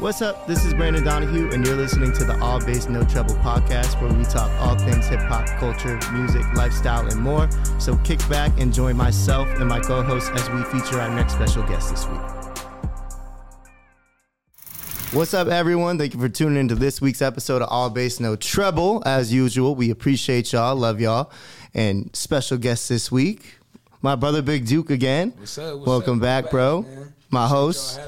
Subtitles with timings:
[0.00, 0.48] What's up?
[0.48, 4.12] This is Brandon Donahue, and you're listening to the All Bass No Treble podcast, where
[4.12, 7.48] we talk all things hip hop, culture, music, lifestyle, and more.
[7.78, 11.34] So kick back and join myself and my co host as we feature our next
[11.34, 12.20] special guest this week.
[15.12, 15.96] What's up, everyone?
[15.96, 19.00] Thank you for tuning into this week's episode of All Bass No Treble.
[19.06, 21.30] As usual, we appreciate y'all, love y'all,
[21.72, 23.58] and special guest this week,
[24.02, 25.32] my brother Big Duke again.
[25.36, 25.76] What's up?
[25.76, 26.22] What's Welcome up?
[26.22, 26.82] back, bro.
[26.82, 27.14] man.
[27.30, 28.00] My Appreciate host.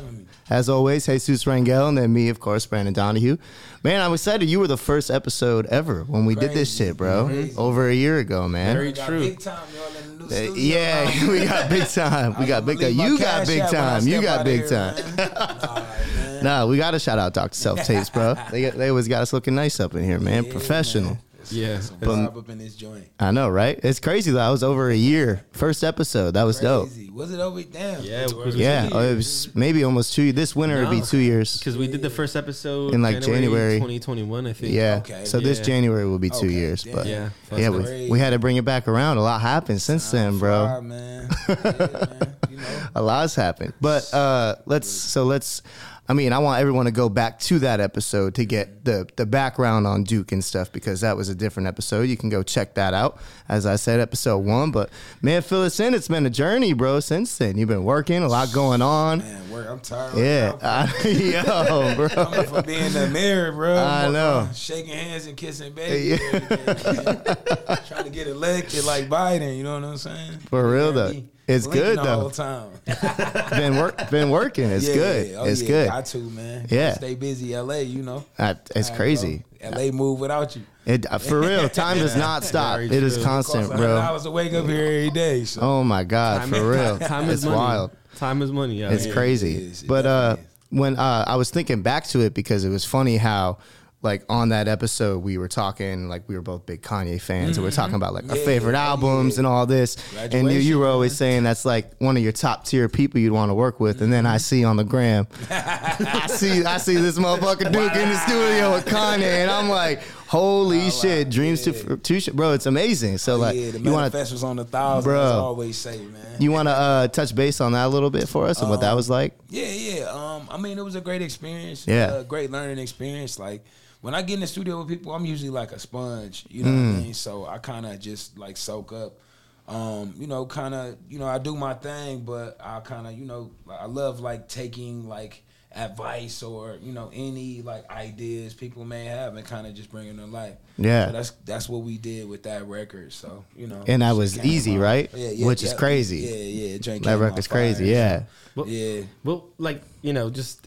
[0.49, 0.59] Y'all having me.
[0.59, 3.37] As always, Jesus Rangel, and then me, of course, Brandon Donahue.
[3.83, 4.49] Man, I'm excited.
[4.49, 7.27] You were the first episode ever when we did this shit, bro.
[7.27, 7.57] crazy.
[7.57, 8.75] Over a year ago, man.
[8.75, 9.21] Very We got true.
[9.21, 12.39] Big time, y'all in the new Uh, yeah, we got big time.
[12.39, 12.93] We got big time.
[12.93, 14.09] You got big app when I time.
[14.09, 15.17] You got big here, time.
[15.17, 15.31] man.
[15.37, 15.47] All
[15.77, 16.45] right, man.
[16.45, 17.55] Nah, we got to shout out Dr.
[17.57, 18.35] Self Tapes, bro.
[18.51, 20.45] They, they always got us looking nice up in here, man.
[20.45, 21.11] Yeah, Professional.
[21.11, 21.19] man.
[21.47, 21.77] It's- Yeah.
[21.77, 23.05] it's vibe up in this joint.
[23.21, 23.79] I know, right?
[23.83, 24.41] It's crazy though.
[24.41, 25.43] I was over a year.
[25.53, 26.33] First episode.
[26.35, 26.89] That was dope.
[27.15, 27.63] Was it over?
[27.63, 28.03] Damn.
[28.03, 30.33] Yeah, it was- Yeah, two oh, it was maybe almost two.
[30.33, 31.59] This winter would be two years.
[31.59, 33.77] Because we did the first episode In, like, January.
[33.77, 34.75] 2021, I think.
[34.75, 34.97] Yeah.
[35.05, 35.25] Okay.
[35.25, 36.83] So this January will be two Okay, years.
[36.83, 36.95] damn.
[36.95, 37.29] But Yeah.
[37.57, 39.17] yeah, we, we had to bring it back around.
[39.17, 40.67] A lot happened since then, bro.
[40.67, 41.29] Fire, man.
[41.49, 42.37] Yeah, man.
[42.51, 42.63] You know.
[42.97, 43.73] A lot's happened.
[43.81, 45.63] But uh let's so let's
[46.09, 49.27] I mean, I want everyone to go back to that episode to get the the
[49.27, 52.03] background on Duke and stuff because that was a different episode.
[52.03, 53.19] You can go check that out.
[53.49, 54.71] As I said, episode one.
[54.71, 54.91] But
[55.21, 55.95] man, fill us in.
[55.95, 57.59] It's been a journey, bro, since then.
[57.59, 59.19] You've been working, a lot going on.
[59.19, 59.67] Man, work.
[59.69, 60.17] I'm tired.
[60.17, 60.57] Yeah.
[60.63, 62.09] I, yo, bro.
[62.25, 63.77] Coming from being in the mirror, bro.
[63.77, 64.49] I know.
[64.55, 66.19] Shaking hands and kissing baby.
[66.39, 69.57] Trying to get elected like Biden.
[69.57, 70.39] You know what I'm saying?
[70.51, 71.13] For real, though.
[71.49, 72.21] Me It's blinking good, the though.
[72.21, 72.69] whole time.
[73.51, 74.65] been work been working.
[74.71, 75.31] It's Yeah, good.
[75.31, 75.37] yeah.
[75.39, 75.89] Oh, it's yeah, good.
[75.89, 76.67] Got to man.
[76.69, 76.95] Yeah.
[76.95, 77.77] Stay busy, LA.
[77.77, 78.25] You know.
[78.39, 79.45] Uh, it's I crazy.
[79.63, 79.71] know.
[79.71, 80.63] LA move without you.
[80.85, 81.69] It uh, for real.
[81.69, 82.77] Time does not stop.
[82.79, 83.25] Very It is true.
[83.25, 83.97] constant, bro.
[83.97, 85.45] I was awake up here every day.
[85.45, 85.61] So.
[85.61, 86.99] Oh my god, Time, for real.
[86.99, 87.57] Time it's is money.
[87.57, 87.91] wild.
[88.17, 88.81] Time is money.
[88.81, 88.91] Yeah.
[88.93, 89.55] It's Yeah, crazy.
[89.55, 89.83] it is.
[89.83, 90.37] It but uh,
[90.71, 93.59] when uh, I was thinking back to it because it was funny how.
[94.03, 97.65] Like on that episode, we were talking like we were both big Kanye fans, and
[97.65, 98.45] we are talking about like our Mm-hmm.
[98.45, 99.41] Favorite yeah, albums yeah.
[99.41, 99.97] and all this.
[100.17, 103.33] And you, you were always saying that's like one of your top tier people you'd
[103.33, 104.03] want to work with.
[104.03, 104.35] And then Mm-hmm.
[104.35, 108.73] I see on the gram, I see I see this motherfucker Duke in the studio
[108.73, 111.73] with Kanye, and I'm like, holy shit, dreams yeah.
[111.73, 112.53] to to bro.
[112.53, 113.19] It's amazing.
[113.19, 115.11] So like, yeah, the you want to on the thousand.
[115.11, 115.21] Bro.
[115.21, 116.41] Always say, man.
[116.41, 118.81] you want to uh, touch base on that a little bit for us and what
[118.83, 119.35] that was like?
[119.49, 120.05] Yeah, yeah.
[120.11, 121.87] Um, I mean, it was a great experience.
[121.87, 122.07] Yeah.
[122.07, 123.39] uh, great learning experience.
[123.39, 123.65] Like
[124.07, 126.45] when I get in the studio with people, I'm usually like a sponge.
[126.49, 126.93] You know Mm.
[126.93, 127.15] what I mean?
[127.15, 129.19] So I kind of just like soak up.
[129.67, 133.19] Um, you know, kind of, you know, I do my thing, but I kind of,
[133.19, 135.43] you know, I love like taking like
[135.75, 140.17] advice or you know any like ideas people may have and kind of just bringing
[140.17, 140.55] them to life.
[140.79, 141.07] Yeah.
[141.07, 143.13] So that's that's what we did with that record.
[143.13, 144.81] So you know, And that was Eazy, out.
[144.83, 145.11] right?
[145.15, 146.19] Yeah, yeah, Which is crazy.
[146.19, 146.79] Yeah, yeah.
[146.79, 147.85] Drink That came out record's fire, crazy.
[147.87, 148.23] so- Yeah.
[148.55, 149.03] Well, Yeah.
[149.25, 150.66] well, like, you know, just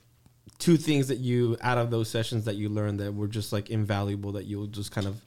[0.60, 3.70] two things that you, out of those sessions that you learned that were just like
[3.70, 5.20] invaluable that you'll just kind of,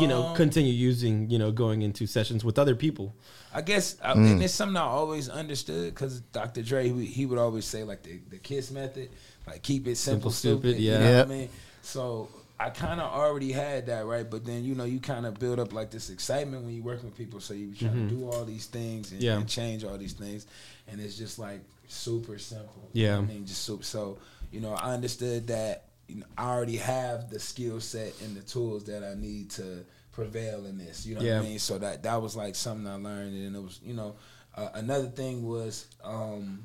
[0.00, 3.14] you know, Um, continue using, you know, going into sessions with other people.
[3.52, 4.32] I guess, I, Mm.
[4.32, 6.62] and it's something I always understood because Dr.
[6.62, 9.10] Dre, he, would- he would always say like the, the KISS method,
[9.46, 10.82] like keep it simple, Simple, stupid, stupid.
[10.82, 10.98] You yeah.
[10.98, 11.26] know Yep.
[11.28, 11.48] what I mean?
[11.82, 14.28] So I kind of already had that, right?
[14.30, 17.06] But then, you know, you kind of build up like this excitement when you're working
[17.06, 17.40] with people.
[17.40, 19.38] So you trying to do all these things and, Yeah.
[19.38, 20.46] and change all these things.
[20.88, 22.88] And it's just like super simple.
[22.92, 23.02] Yeah.
[23.02, 23.82] You know I mean, just super.
[23.82, 24.18] So,
[24.50, 28.42] you know, I understood that you know, I already have the skill set and the
[28.42, 31.06] tools that I need to prevail in this.
[31.06, 31.38] You know Yeah.
[31.38, 31.58] what I mean?
[31.60, 34.16] So that that was like something I learned, and it was you know
[34.56, 36.64] uh, another thing was um,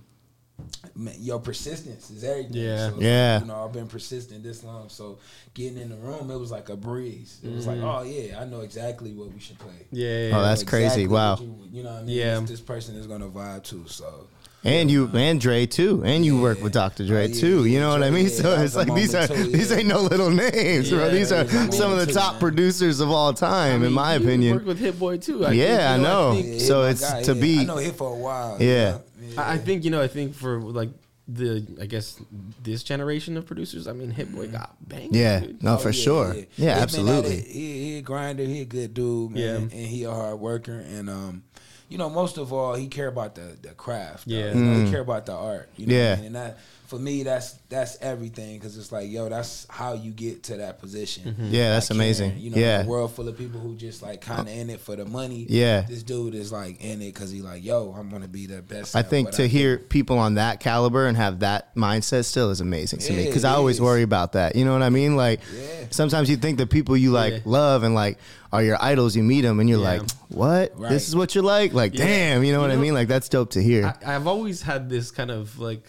[0.95, 2.53] man, your persistence is everything.
[2.56, 2.90] Yeah.
[2.90, 3.40] So, Yeah.
[3.41, 5.19] You know I've been persistent this long, so
[5.53, 7.40] getting in the room it was like a breeze.
[7.44, 7.84] It was Mm-hmm.
[7.84, 9.85] like oh yeah, I know exactly what we should play.
[9.91, 10.31] Yeah.
[10.34, 11.06] Oh, that's Know crazy.
[11.07, 11.38] Wow.
[11.38, 12.16] You, you know what I mean?
[12.18, 12.40] Yeah.
[12.40, 13.84] This, this person is gonna vibe too.
[13.88, 14.28] So.
[14.66, 17.06] And you and Dre too, and you work with Dr.
[17.06, 17.66] Dre Oh, yeah, too.
[17.66, 18.24] You yeah, know what I mean?
[18.26, 21.09] yeah, so it's like these are moment too, these ain't no little names, bro.
[21.12, 22.40] These are that was a some of the moment top man.
[22.40, 24.56] producers of all time, in my you opinion.
[24.56, 25.46] Worked with Hit Boy too.
[25.46, 26.34] I Yeah, think, I you know.
[26.42, 27.42] think- So my it's to yeah.
[27.42, 28.58] be- I know him for a while.
[28.59, 28.98] Yeah.
[29.22, 29.34] you?
[29.38, 30.02] I I think you know.
[30.02, 30.90] I think for like
[31.28, 32.20] the, I guess
[32.64, 33.88] this generation of producers.
[33.88, 35.16] I mean, Hit Boy got banged.
[35.16, 35.62] Yeah, dude.
[35.63, 36.34] no, Oh, for yeah, sure.
[36.36, 36.44] yeah.
[36.57, 37.42] Yeah, absolutely.
[37.42, 38.44] He, he a grinder.
[38.44, 39.42] He a good dude, man.
[39.44, 39.56] Yeah.
[39.57, 40.80] And he a hard worker.
[40.80, 41.44] And um,
[41.90, 44.28] you know, most of all, he care about the the craft.
[44.28, 44.36] though.
[44.36, 44.48] Yeah.
[44.50, 44.86] you know, Mm.
[44.86, 45.70] he care about the art.
[45.78, 46.10] You know Yeah.
[46.12, 46.26] what I mean?
[46.28, 50.44] and that for me, that's that's everything because it's like, yo, that's how you get
[50.44, 51.24] to that position.
[51.24, 51.46] Mm-hmm.
[51.50, 52.38] Yeah, that's Like, amazing.
[52.40, 52.84] You know, Yeah.
[52.84, 55.46] a world full of people who just like kind of in it for the money.
[55.50, 55.82] Yeah.
[55.82, 58.96] this dude is like in it because he like, yo, I'm gonna be the best.
[58.96, 59.52] I think to I do.
[59.52, 63.44] hear people on that caliber and have that mindset still is amazing to me because
[63.46, 63.82] I always is.
[63.82, 64.56] worry about that.
[64.56, 65.16] You know what I mean?
[65.16, 65.86] Like Yeah.
[65.90, 67.40] sometimes you think the people you like Yeah.
[67.46, 68.20] love and like
[68.54, 69.16] are your idols.
[69.16, 70.00] You meet them and you're Yeah.
[70.00, 70.80] like, what?
[70.80, 70.90] Right.
[70.90, 71.74] This is what you're like?
[71.74, 72.06] Like, Yeah.
[72.06, 72.44] damn.
[72.44, 72.94] You know what You I mean?
[72.94, 73.94] Like that's dope to hear.
[74.06, 75.84] I, I've always had this kind of like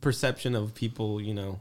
[0.00, 1.60] perception of people, you know,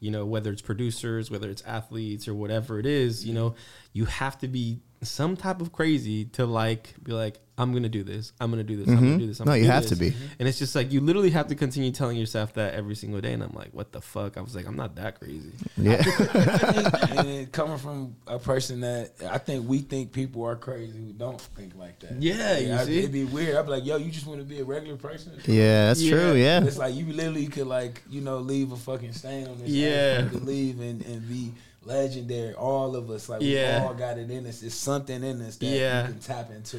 [0.00, 3.54] you know, whether it's producers, whether it's athletes or whatever it is, you know,
[3.92, 8.02] you have to be some type of crazy to like be like, I'm gonna do
[8.02, 9.38] this, I'm gonna do this, I'm gonna do this.
[9.38, 9.50] I'm Mm-hmm.
[9.50, 9.90] No, gonna you do have this.
[9.90, 10.12] to be.
[10.40, 13.32] And it's just like you literally have to continue telling yourself that every single day.
[13.32, 14.36] And I'm like, what the fuck?
[14.36, 15.52] I was like, I'm not that crazy.
[15.76, 16.02] Yeah.
[17.18, 21.12] and it coming from a person that I think we think people are crazy who
[21.12, 22.20] don't think like that.
[22.20, 22.98] Yeah, you I- see?
[22.98, 23.54] it'd be weird.
[23.56, 25.32] I'd be like, yo, you just want to be a regular person.
[25.46, 26.10] yeah, that's Yeah.
[26.10, 26.32] true.
[26.34, 26.64] Yeah.
[26.64, 29.68] It's like you literally could like you know leave a fucking stain on this.
[29.68, 30.22] Yeah.
[30.24, 31.52] You could leave and, and be
[31.84, 32.54] legendary.
[32.54, 33.80] All of us, like Yeah.
[33.82, 34.62] we all got it in us.
[34.62, 36.02] It's something in us that Yeah.
[36.06, 36.78] you can tap into.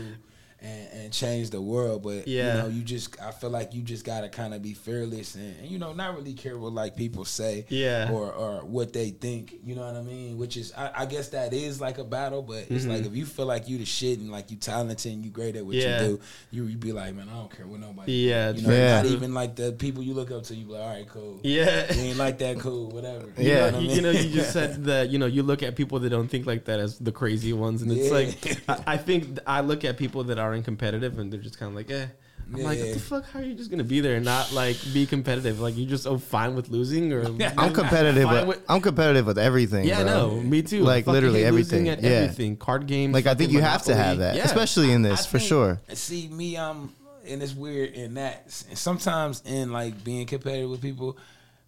[0.65, 2.56] And, and change the world, but Yeah.
[2.56, 5.56] you know, you just I feel like you just gotta kind of be fearless and,
[5.59, 8.09] and, you know not really care what like people say, Yeah.
[8.12, 9.53] or or what they think.
[9.63, 10.39] You know what I mean?
[10.39, 13.25] Which is I, I guess that is like a battle, but it's like if you
[13.27, 15.88] feel like you the shit and like you talented and you great at what Mm-hmm.
[15.88, 16.01] Yeah.
[16.01, 16.19] you do,
[16.51, 18.12] you you be like, man, I don't care what nobody.
[18.13, 19.01] Yeah, you know, Yeah.
[19.03, 20.56] not even like the people you look up to.
[20.56, 21.39] You be like, all right, cool.
[21.44, 21.94] Yeah.
[21.94, 23.27] you ain't like that, cool, whatever.
[23.38, 23.56] You Yeah.
[23.56, 23.95] know what I you, mean?
[23.97, 26.47] you know, you just said that you know you look at people that don't think
[26.47, 29.97] like that as the crazy ones, and it's like I, I think I look at
[29.97, 32.07] people that aren't competitive, and they're just kind of like, eh.
[32.47, 32.93] I'm like, what Yeah.
[32.93, 33.25] the fuck?
[33.31, 35.59] How are you just gonna be there and not like be competitive?
[35.59, 37.23] Like you just so fine with losing, or
[37.57, 38.29] I'm competitive.
[38.29, 39.85] With, with- I'm competitive with everything.
[39.85, 40.29] yeah, bro.
[40.29, 40.83] no, me too.
[40.83, 41.89] Like, literally everything.
[41.89, 42.09] At Yeah.
[42.11, 43.13] everything, card games.
[43.15, 44.43] Like I think fucking you have to have that, Yeah.
[44.43, 45.81] especially in I this for think- sure.
[45.93, 46.93] See me, um,
[47.27, 48.43] and it's weird in that.
[48.69, 51.17] And sometimes in like being competitive with people,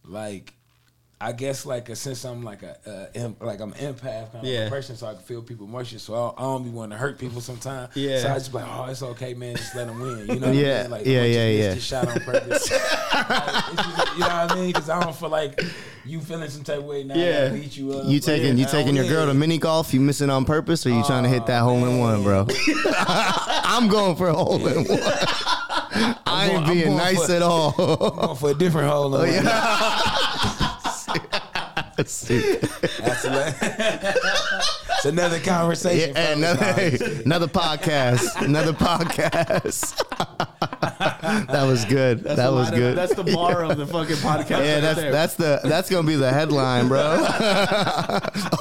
[0.05, 0.53] like
[1.19, 2.77] I guess like a, since I'm like a,
[3.15, 4.67] a like I'm an empath kind of Yeah.
[4.67, 6.03] a person, so I can feel people emotions.
[6.03, 7.95] So I, I don't be wanting to hurt people sometimes.
[7.95, 8.19] Yeah.
[8.21, 9.55] So I just be like, oh, it's okay, man.
[9.55, 10.27] Just let them win.
[10.27, 10.47] You know?
[10.47, 10.91] What Yeah, I mean?
[10.91, 11.73] Like, yeah, yeah, yeah.
[11.73, 12.69] This shot on purpose.
[13.17, 14.67] Like, just- you know what I mean?
[14.67, 15.59] Because I don't feel like
[16.05, 17.15] you feeling some type of way now.
[17.15, 17.49] Yeah.
[17.49, 18.05] Beat you up.
[18.05, 19.91] You Like, taking you I taking your girl to mini golf?
[19.93, 22.45] You missing on purpose, or you trying to hit that oh, hole in one, bro?
[22.85, 24.99] I'm going for a hole in one.
[26.27, 27.69] I ain't going- being nice for- at all.
[27.79, 29.15] I'm going for a different hole.
[29.15, 29.43] Oh, in one.
[31.97, 32.61] That's it.
[32.99, 33.55] That's a,
[34.91, 36.13] it's another conversation.
[36.15, 36.37] Yeah, fellas.
[36.37, 38.41] another, Nah, I'm just hey, another podcast.
[38.43, 40.03] Another podcast.
[41.47, 42.23] that was good.
[42.23, 42.97] That's that a was lot of- good.
[42.97, 44.49] that's the bar of the fucking podcast.
[44.63, 45.11] yeah, right that's there.
[45.11, 47.25] that's the that's gonna be the headline, bro.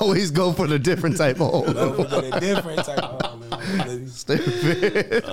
[0.00, 1.72] Always go for the different type of hole.
[1.72, 4.08] Go for the different type of hole in one.
[4.08, 5.24] Stupid.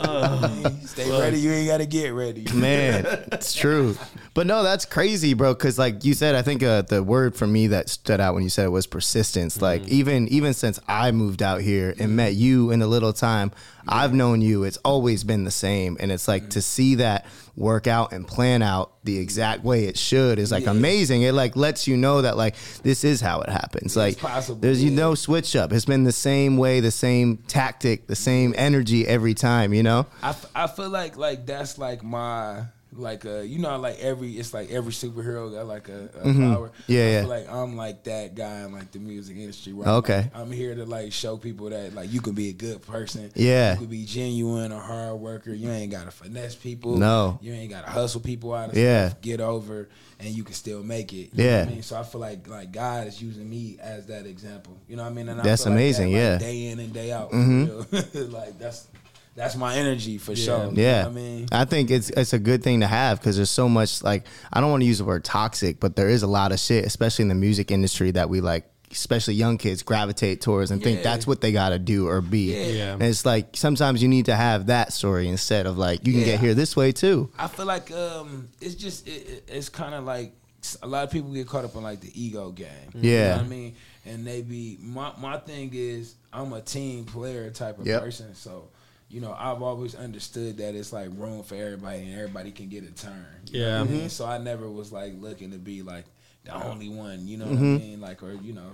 [0.88, 1.40] Stay ready.
[1.40, 2.46] You ain't got to get ready.
[2.54, 3.96] Man, it's true.
[4.34, 5.54] But no, that's crazy, bro.
[5.54, 8.44] Because like you said, I think uh, the word for me that stood out when
[8.44, 9.62] you said it was persistence.
[9.62, 9.94] Like mm-hmm.
[9.94, 12.16] even even since I moved out here and mm-hmm.
[12.16, 13.52] met you in a little time,
[13.88, 14.64] I've known you.
[14.64, 16.60] It's always been the same, and it's like to mm-hmm.
[16.62, 20.72] see that work out and plan out the exact way it should is like Yeah.
[20.72, 21.22] amazing.
[21.22, 23.96] It like lets you know that like this is how it happens.
[23.96, 24.98] like possible, there's you yeah.
[24.98, 25.72] no switch up.
[25.72, 29.76] It's been the same way, the same tactic, the same energy every time.
[29.76, 30.08] You know.
[30.24, 32.64] I, f- I feel like like that's like my
[32.96, 36.70] like uh you know like every it's like every superhero got like a, a power.
[36.70, 36.92] Mm-hmm.
[36.92, 37.20] Yeah, I yeah.
[37.22, 39.74] feel like I'm like that guy in like the music industry.
[39.74, 40.30] Where Okay.
[40.34, 43.32] I'm, I'm here to like show people that like you can be a good person.
[43.36, 43.74] Yeah.
[43.74, 45.54] You can be genuine, a hard worker.
[45.54, 46.98] You ain't gotta finesse people.
[46.98, 47.40] No.
[47.42, 49.10] You ain't gotta hustle people out of Yeah.
[49.10, 49.22] stuff.
[49.22, 51.30] Get over and you can still make it.
[51.34, 51.62] You know Yeah.
[51.68, 51.82] I mean?
[51.84, 54.78] So I feel like like God is using me as that example.
[54.88, 55.30] You know what I mean?
[55.30, 56.48] And That's feel like amazing, that, like, yeah.
[56.48, 57.32] Day in and day out.
[57.32, 57.86] for real.
[58.30, 58.88] like that's
[59.36, 60.66] that's my energy for sure.
[60.66, 63.20] You know Yeah, what I mean, I think it's it's a good thing to have
[63.20, 66.10] because there's so much like I don't want to use the word toxic, but there
[66.10, 69.58] is a lot of shit, especially in the music industry, that we like, especially young
[69.58, 72.54] kids gravitate towards and think that's what they got to do or be.
[72.54, 72.66] Yeah.
[72.68, 72.94] Yeah.
[72.94, 76.22] And it's like sometimes you need to have that story instead of like you can
[76.22, 76.28] Yeah.
[76.28, 77.30] get here this way too.
[77.38, 80.34] I feel like um, it's just it, it- it's kind of like
[80.82, 82.68] a lot of people get caught up in like the ego game.
[82.94, 83.30] you Yeah.
[83.32, 87.50] know what I mean, and they be my my thing is I'm a team player
[87.50, 88.02] type of Yep.
[88.04, 88.70] person, so.
[89.14, 92.84] You know, I've always understood that it's like room for everybody and everybody can get
[92.84, 93.26] a turn.
[93.52, 93.74] You know Yeah.
[93.80, 93.98] what I Mm-hmm.
[94.00, 94.10] mean?
[94.10, 96.06] So I never was like looking to be like
[96.46, 97.72] the only one, you know Mm-hmm.
[97.74, 98.02] what I mean?
[98.02, 98.72] Like, or, you know,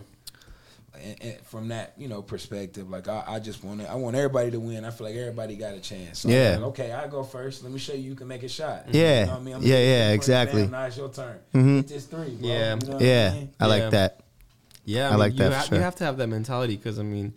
[1.03, 4.50] and, and from that you know perspective, like I, I just want I want everybody
[4.51, 4.86] to win.
[4.86, 6.19] I feel like everybody got a chance.
[6.22, 6.50] So I'm Yeah.
[6.55, 7.62] like, okay, I go first.
[7.63, 8.86] Let me show you you can make a shot.
[8.91, 9.19] Yeah.
[9.22, 9.55] You know what I mean?
[9.55, 10.63] I'm Yeah, yeah, exactly.
[10.63, 11.38] Bam, now it's your turn.
[11.53, 11.75] Mhm.
[11.75, 12.36] Hit this three.
[12.36, 12.48] Bro.
[12.50, 12.75] Yeah.
[12.81, 13.50] You know Yeah, I mean?
[13.60, 13.69] I Yeah.
[13.84, 14.19] like that.
[14.86, 15.77] Yeah, I I, mean, like you that ha- sure.
[15.77, 17.34] You have to have that mentality because I mean,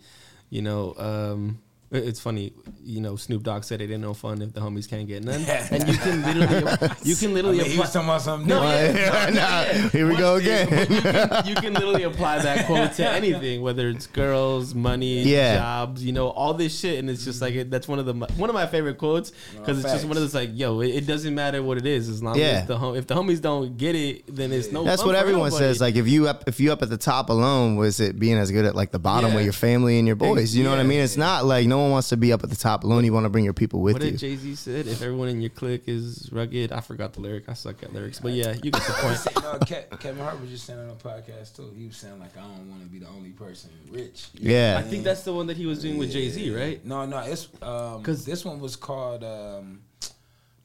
[0.49, 1.62] you know, um, it-
[1.93, 2.53] it's funny.
[2.83, 5.41] You know, Snoop Dogg said it ain't no fun if the homies can't get none,
[5.71, 6.71] and you can literally,
[7.03, 7.81] you can I literally mean, he apply.
[7.83, 8.99] was talking about something No, different.
[8.99, 9.89] yeah, no, Nah, yeah.
[9.89, 10.67] here we go again.
[10.69, 15.55] You can, you can literally apply that quote to anything, whether it's girls, money, Yeah.
[15.57, 18.13] jobs, you know, all this shit, and it's just like it, that's one of the
[18.37, 21.07] one of my favorite quotes because it's just one of those like, yo, it, it
[21.07, 22.61] doesn't matter what it is as long Yeah.
[22.61, 24.83] as the hom- if the homies don't get it, then it's no.
[24.83, 25.63] That's fun what for everyone nobody.
[25.65, 25.79] says.
[25.81, 28.51] Like if you up if you up at the top alone, was it being as
[28.51, 29.35] good at like the bottom Yeah.
[29.37, 30.55] with your family and your boys?
[30.55, 30.99] You know what I mean?
[30.99, 33.05] It's not like no one wants to be up at the top alone.
[33.05, 33.99] You want to bring your people with you.
[33.99, 34.11] What you.
[34.11, 34.87] did Jay Z said?
[34.87, 37.47] If everyone in your clique is rugged, I forgot the lyric.
[37.47, 39.17] I suck at lyrics, but yeah, you get the point.
[39.17, 41.71] Saying, no, Ke- Kevin Hart was just saying on a podcast too.
[41.77, 44.27] He was saying like, I don't want to be the only person rich.
[44.33, 44.75] You know Yeah.
[44.79, 46.83] I think that's the one that he was doing with Jay Z, right?
[46.85, 49.81] No, no, it's um 'Cause- because this one was called um,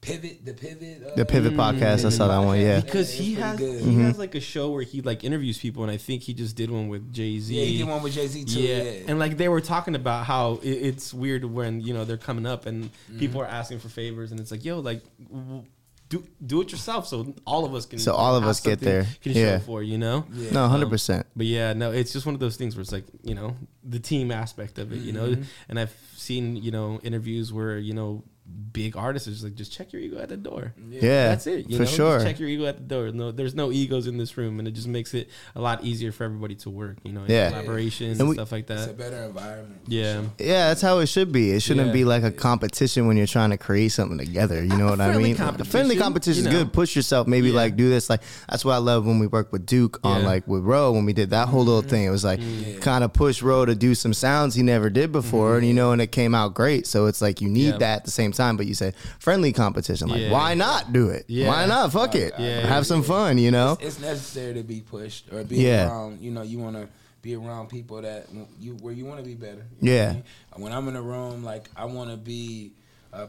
[0.01, 0.45] Pivot.
[0.45, 1.03] The Pivot.
[1.05, 2.05] Uh, the Pivot podcast.
[2.05, 2.59] I saw that one.
[2.59, 2.79] Yeah.
[2.79, 3.81] Because Yeah, he has good.
[3.81, 4.01] he Mm-hmm.
[4.05, 6.71] has like a show where he like interviews people, and I think he just did
[6.71, 7.53] one with Jay Z.
[7.53, 8.61] Yeah, he did one with Jay Z too.
[8.61, 8.81] Yeah.
[8.83, 12.17] Yeah, and like they were talking about how it, it's weird when you know they're
[12.17, 13.19] coming up and Mm-hmm.
[13.19, 15.01] people are asking for favors, and it's like, yo, like,
[15.31, 15.63] w-
[16.07, 17.99] do do it yourself, so all of us can.
[17.99, 19.05] So all of us get there.
[19.21, 19.59] Can Yeah.
[19.59, 20.25] show for you know.
[20.33, 20.51] Yeah.
[20.51, 21.27] No, hundred percent.
[21.35, 23.99] But yeah, no, it's just one of those things where it's like you know the
[23.99, 25.27] team aspect of it, you know.
[25.29, 25.43] Mm-hmm.
[25.67, 28.23] And I've seen you know interviews where you know
[28.71, 30.73] big artists just like just check your ego at the door.
[30.89, 31.67] Yeah, That's it.
[31.69, 31.89] You for know?
[31.89, 32.13] sure.
[32.17, 33.11] Just check your ego at the door.
[33.11, 36.11] No, there's no egos in this room, and it just makes it a lot easier
[36.11, 36.97] for everybody to work.
[37.03, 37.49] You know, in Yeah.
[37.49, 38.73] collaboration And and, we- stuff like that.
[38.77, 38.97] It's a that.
[38.97, 39.81] better environment.
[39.87, 40.13] Yeah.
[40.21, 40.31] sure.
[40.37, 41.51] Yeah, that's how it should be.
[41.51, 41.93] It shouldn't Yeah.
[41.93, 44.63] be like a competition when you're trying to create something together.
[44.63, 45.33] You know what I mean?
[45.33, 46.71] A competition, friendly competition you is good.
[46.73, 47.27] Push yourself.
[47.27, 47.55] Maybe Yeah.
[47.55, 48.07] like do this.
[48.09, 51.05] Like that's what I love when we worked with Duke on like with Ro when
[51.05, 52.03] we did that whole little thing.
[52.05, 52.81] It was like Mm.
[52.81, 55.91] kind of push Ro to do some sounds he never did before, and you know,
[55.91, 56.85] and it came out great.
[56.85, 57.71] So it's like you need Mm-hmm.
[57.73, 57.77] Yeah.
[57.79, 58.38] that at the same time.
[58.39, 60.07] But you say friendly competition.
[60.07, 60.31] Like Yeah.
[60.31, 61.25] why not do it?
[61.27, 61.47] Yeah.
[61.47, 61.91] Why not?
[61.91, 62.33] Fuck it.
[62.39, 62.65] Yeah.
[62.67, 63.37] Have some fun.
[63.37, 63.77] You know?
[63.81, 65.87] It's necessary to be pushed or be Yeah.
[65.89, 66.21] around.
[66.21, 66.87] You know, you want to
[67.21, 68.27] be around people that
[68.59, 69.65] you where you want to be better.
[69.81, 70.09] Yeah.
[70.09, 70.23] I mean?
[70.63, 72.71] When I'm in a room, like I want to be.
[73.11, 73.25] Uh,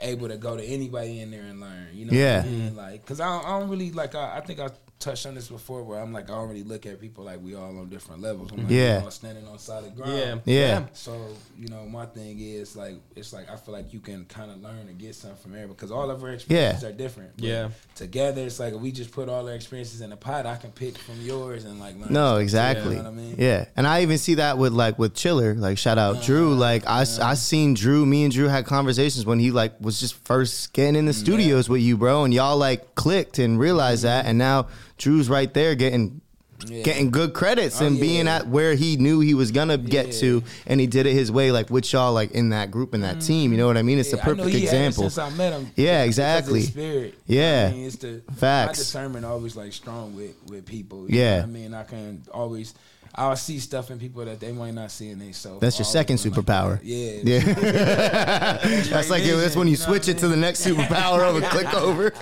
[0.00, 2.12] able to go to anybody in there and learn, you know.
[2.14, 2.38] Yeah.
[2.38, 2.74] what I mean?
[2.74, 4.14] like, cause I don't, I don't really like.
[4.14, 7.00] I, I think I touched on this before, where I'm like, I don't look at
[7.00, 8.52] people like we all on different levels.
[8.52, 8.98] I'm like, Yeah.
[8.98, 10.42] we all standing on solid ground.
[10.44, 10.54] Yeah.
[10.54, 10.84] Yeah.
[10.92, 11.18] So
[11.58, 14.62] you know, my thing is like it's like I feel like you can kind of
[14.62, 17.36] learn and get something from everybody because all of our experiences are different.
[17.36, 17.68] But Yeah.
[17.94, 20.46] Together, it's like if we just put all our experiences in a pot.
[20.46, 22.12] I can pick from yours and like learn.
[22.12, 22.96] No, stuff, exactly.
[22.96, 23.34] You know what I mean?
[23.38, 25.54] Yeah, and I even see that with like with Chiller.
[25.54, 26.54] Like shout out Drew.
[26.54, 28.04] Like I I seen Drew.
[28.04, 31.68] Me and Drew had conversations when he like was just first getting in the studios
[31.68, 34.66] with you, bro, and y'all like clicked and realized that, and now
[35.00, 36.20] Drew's right there getting.
[36.66, 36.82] Yeah.
[36.82, 38.00] Getting good credits Oh, and yeah.
[38.02, 41.32] being at where he knew he was gonna get to, and he did it his
[41.32, 43.26] way, like with y'all, like in that group and that mm.
[43.26, 43.52] team.
[43.52, 43.98] You know what I mean?
[43.98, 45.08] It's the I perfect he had it example.
[45.08, 45.70] Since I met him.
[45.74, 46.60] Yeah, exactly.
[46.60, 47.14] spirit.
[47.26, 47.68] Yeah.
[47.70, 48.78] I mean, it's the Facts.
[48.78, 51.10] My discernment always like strong with with people.
[51.10, 51.38] you Yeah.
[51.38, 52.74] know I mean, I can always.
[53.14, 55.62] I'll see stuff in people that they might not see in themselves.
[55.62, 56.80] That's your second been like superpower.
[56.82, 57.20] yeah.
[57.24, 58.58] Yeah,
[58.90, 61.40] that's like that's when you you know switch I it to the next superpower over,
[61.40, 62.12] click over.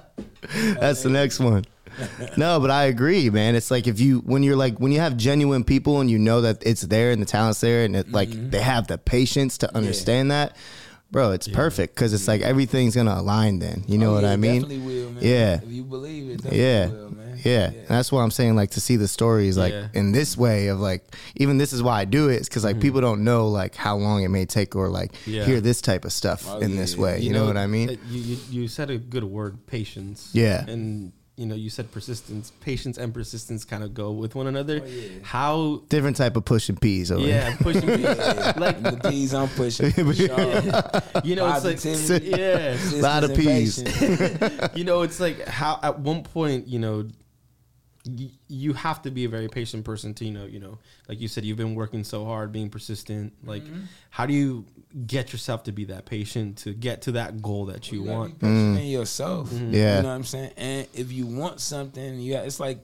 [0.80, 1.64] that's the next one.
[2.36, 3.54] No, but I agree, man.
[3.54, 6.42] It's like if you when you're like when you have genuine people and you know
[6.42, 8.50] that it's there and the talent's there and it, like Mm-hmm.
[8.50, 10.56] they have the patience to understand that,
[11.10, 11.30] bro.
[11.32, 13.60] It's perfect because it's like everything's gonna align.
[13.60, 14.60] Then you know Oh, what yeah, I mean?
[14.62, 15.22] Definitely will, man.
[15.24, 15.54] Yeah.
[15.62, 16.86] If you believe it, definitely Yeah.
[16.88, 17.42] will, man.
[17.44, 17.66] Yeah.
[17.66, 18.56] And that's what I'm saying.
[18.56, 19.88] Like to see the stories like Yeah.
[19.94, 21.04] in this way of like
[21.36, 22.36] even this is why I do it.
[22.36, 22.74] It's because Mm-hmm.
[22.76, 25.44] like people don't know like how long it may take or like Yeah.
[25.44, 27.20] hear this type of stuff Oh, in this way.
[27.20, 27.98] You, know, what I mean?
[28.08, 30.30] You, you you said a good word, patience.
[30.32, 30.64] Yeah.
[30.66, 34.80] and you know you said persistence, patience and persistence kind of go with one another.
[34.82, 35.08] Oh, yeah.
[35.22, 35.82] How?
[35.90, 37.96] Different type of pushing peas over Yeah, pushing me.
[37.98, 39.90] like the peas I'm pushing.
[39.92, 41.22] for sure.
[41.24, 42.30] you know, it's like Positivity.
[42.30, 42.78] yeah.
[43.02, 44.70] Lot of Persistence peas.
[44.74, 47.06] you know, it's like how at one point, you know,
[48.08, 51.20] y- you have to be a very patient person to, you know, you know, like
[51.20, 53.32] you said, you've been working so hard, being persistent.
[53.44, 53.80] Like, Mm-hmm.
[54.10, 54.64] how do you
[55.06, 58.38] get yourself to be that patient to get to that goal that you You want?
[58.38, 59.50] be patient in yourself.
[59.50, 59.72] Mm.
[59.72, 59.96] Yeah.
[59.96, 60.52] You know what I'm saying?
[60.56, 62.78] And if you want something, you got, it's like,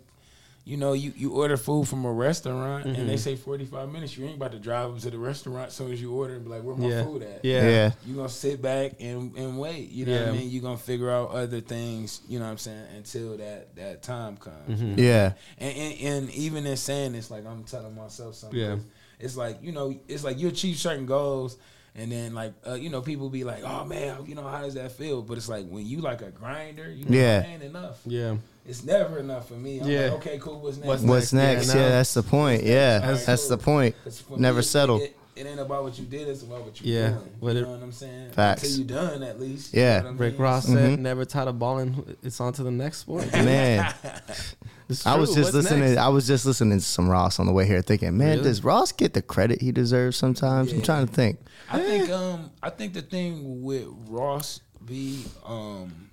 [0.64, 3.07] you know, you, you order food from a restaurant and Mm-hmm.
[3.09, 4.16] they say 45 minutes.
[4.16, 6.45] You ain't about to drive up to the restaurant as soon as you order and
[6.45, 7.02] be like, where my Yeah.
[7.04, 7.45] food at?
[7.45, 7.69] Yeah.
[7.69, 7.90] Yeah.
[8.07, 9.90] You're going to sit back and, and wait.
[9.90, 10.50] You know what I mean?
[10.50, 14.02] You're going to figure out other things, you know what I'm saying, until that, that
[14.02, 14.81] time comes.
[14.81, 15.00] Mm-hmm.
[15.00, 15.33] Yeah.
[15.59, 18.59] And, and, and even in saying this, like I'm telling myself something.
[18.59, 18.76] Yeah.
[19.19, 21.57] It's like you know, it's like you achieve certain goals,
[21.95, 24.75] and then like uh, you know, people be like, "Oh man, you know, how does
[24.75, 27.45] that feel?" But it's like when you like a grinder, you Yeah.
[27.47, 28.00] ain't enough.
[28.04, 28.37] Yeah.
[28.66, 29.81] It's never enough for me.
[29.81, 30.00] I'm Yeah.
[30.02, 30.61] like, okay, cool.
[30.61, 30.87] What's next?
[30.88, 31.66] What's What's next?
[31.66, 31.75] next?
[31.75, 32.62] Yeah, Yeah, that's the point.
[32.62, 33.64] Yeah, Alright, that's the cool.
[33.64, 33.95] point.
[34.04, 35.00] 'Cause for Never me, settle.
[35.00, 37.09] It, it ain't about what you did; it's about what you Yeah.
[37.09, 37.21] doing.
[37.40, 38.31] What you it- know what I'm saying?
[38.31, 38.62] Facts.
[38.62, 39.75] Until you done, at least.
[39.75, 39.99] Yeah.
[39.99, 40.42] You know Rick mean?
[40.42, 42.16] Ross said, "Never tired of balling.
[42.23, 43.92] It's on to the next sport." Man,
[45.07, 45.81] I was just What's listening.
[45.81, 45.97] next?
[45.99, 48.42] I was just listening to some Ross on the way here, thinking, man, Really?
[48.42, 50.71] does Ross get the credit he deserves sometimes?
[50.73, 51.38] I'm trying to think.
[51.71, 56.11] I think um I think the thing with Ross be um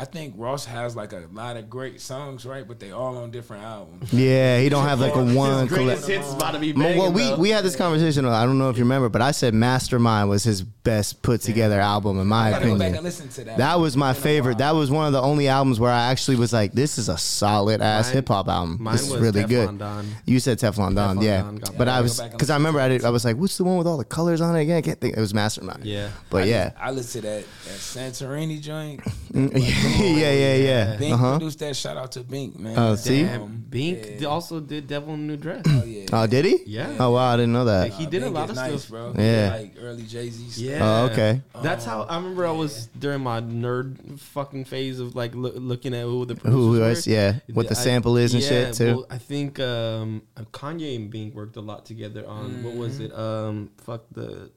[0.00, 2.66] I think Ross has like a lot of great songs, right?
[2.66, 4.10] But they all on different albums.
[4.12, 5.66] Yeah, he don't have like a His one.
[5.66, 7.36] Greatest Collect- hits about to be well, we though.
[7.36, 8.24] we had this conversation.
[8.24, 11.78] I don't know if you remember, but I said Mastermind was his best put together
[11.78, 12.94] album in my I gotta go back opinion.
[12.96, 13.58] and listen to that.
[13.58, 14.58] That was my It's been a favorite.
[14.58, 17.18] That was one of the only albums where I actually was like, "This is a
[17.18, 18.78] solid ass hip hop album.
[18.80, 20.08] mine This is really Teflon good." Don.
[20.24, 21.42] You said Teflon Don, Teflon yeah.
[21.42, 21.92] Don got but me.
[21.92, 23.64] I was go back and because I remember I, did, I was like, "What's the
[23.64, 25.14] one with all the colors on it?" Again, I can't think.
[25.18, 25.84] It was Mastermind.
[25.84, 26.08] Yeah.
[26.30, 29.00] but I yeah, just- I listened to that, that Santorini joint.
[29.34, 30.96] Mm, yeah, yeah, yeah, yeah.
[30.96, 31.30] Bink Uh huh.
[31.38, 31.76] produced that.
[31.76, 32.78] Shout out to Bink, man.
[32.78, 33.22] Oh, see?
[33.24, 34.28] Damn, Bink yeah.
[34.28, 35.62] also did Devil in a New Dress.
[35.66, 36.06] Oh yeah.
[36.12, 36.58] Oh, did he?
[36.66, 36.96] Yeah.
[36.98, 37.92] Oh wow, I didn't know that.
[37.92, 38.90] He did a Bink lot of nice, stuff.
[38.90, 39.14] bro.
[39.16, 39.56] Yeah.
[39.58, 40.64] like early Jay Z.
[40.64, 40.78] Yeah.
[40.82, 41.42] Oh, okay.
[41.62, 45.94] That's how I remember I was during my nerd fucking phase of like loo- looking
[45.94, 46.88] at who the producers Who were.
[46.88, 47.06] was?
[47.06, 48.86] Yeah, what the I- sample is and yeah, shit too.
[48.96, 53.12] Well, I think um, Kanye and Bink worked a lot together on what was it?
[53.12, 54.50] Um, fuck the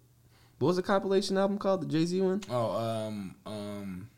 [0.60, 1.82] what was the compilation album called?
[1.82, 2.42] The Jay Z one.
[2.50, 4.10] Oh, um, um,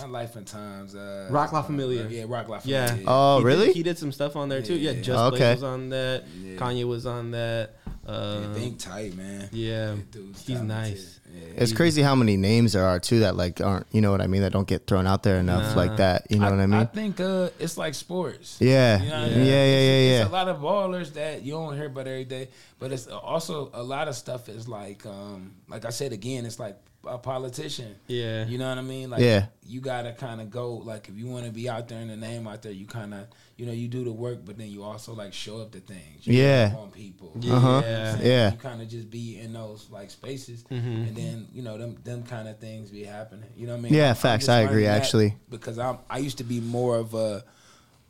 [0.00, 0.94] not Life and Times.
[0.94, 2.04] Uh, Roc La Familia.
[2.04, 2.96] uh, yeah, Roc La Yeah.
[3.06, 3.72] Oh, He did- really?
[3.72, 4.74] he did some stuff on there too.
[4.76, 5.02] Yeah, Yeah.
[5.02, 5.38] Just Okay.
[5.38, 6.24] Blaze was on that.
[6.42, 6.56] Yeah.
[6.56, 7.70] Kanye was on that.
[8.06, 9.48] Uh, yeah, Bink tight, man.
[9.50, 11.20] yeah, That dude's he's nice.
[11.34, 11.40] Yeah.
[11.62, 14.26] It's crazy how many names there are too that like aren't you know what I
[14.26, 15.80] mean that don't get thrown out there enough Nah.
[15.82, 16.26] like that.
[16.30, 16.80] You know what I mean?
[16.80, 18.58] I think uh, it's like sports.
[18.60, 19.46] Yeah, You know what I yeah, mean?
[19.46, 20.20] yeah, yeah, It's, yeah.
[20.20, 23.70] it's a lot of ballers that you don't hear about every day, but it's also
[23.72, 27.94] a lot of stuff is like, um, like I said again, it's like a politician.
[28.06, 28.46] Yeah.
[28.46, 29.10] You know what I mean?
[29.10, 29.46] Like, Yeah.
[29.66, 30.74] you gotta kind of go.
[30.74, 33.14] Like, if you want to be out there in the name out there, you kind
[33.14, 35.80] of, you know, you do the work, but then you also like show up to
[35.80, 36.26] things.
[36.26, 36.70] You Yeah.
[36.70, 37.32] show up on people.
[37.40, 37.54] Yeah.
[37.54, 37.82] Uh-huh.
[37.84, 38.18] Yeah.
[38.22, 38.50] Yeah.
[38.52, 40.88] You kind of just be in those like spaces, Mm-hmm.
[41.08, 43.48] and then you know them them kind of things be happening.
[43.56, 43.94] You know what I mean?
[43.94, 44.48] Yeah, I'm- I'm facts.
[44.48, 45.36] I agree, actually.
[45.50, 47.44] because I'm I used to be more of a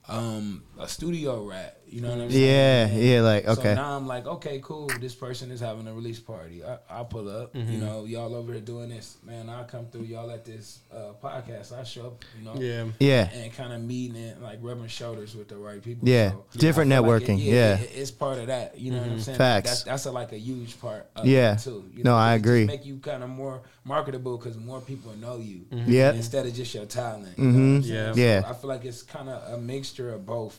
[0.09, 1.81] um a studio rat.
[1.95, 3.09] You know what I'm Yeah, saying?
[3.09, 3.55] yeah, like, okay.
[3.55, 3.75] So okay.
[3.77, 4.89] now I'm like, okay, cool.
[5.01, 6.65] This person is having a release party.
[6.65, 7.55] I, I'll pull up.
[7.55, 7.71] Mm-hmm.
[7.73, 9.49] You know, y'all over here doing this, man.
[9.49, 10.03] I'll come through.
[10.03, 11.73] Y'all at this uh, podcast.
[11.73, 12.25] I show up.
[12.37, 12.87] You know, Yeah.
[12.99, 16.09] Yeah, and kind of meeting and like rubbing shoulders with the right people.
[16.09, 16.31] Yeah.
[16.51, 17.79] So, Different I feel like networking, it- yeah.
[17.79, 18.77] it- it's part of that.
[18.77, 19.39] You know what I'm saying?
[19.39, 19.69] Facts.
[19.71, 21.09] That's that's a, like a huge part.
[21.15, 21.55] Of Yeah.
[21.55, 21.89] it too.
[21.95, 22.65] You No, I it just agree.
[22.67, 25.61] Make you kind of more marketable because more people know you.
[25.71, 26.17] Yep.
[26.17, 27.39] Instead of just your talent.
[27.39, 27.87] You know what I'm Mhm.
[27.87, 28.13] Yeah.
[28.15, 28.43] So Yeah.
[28.49, 30.59] I feel like it's kind of a mixture of both,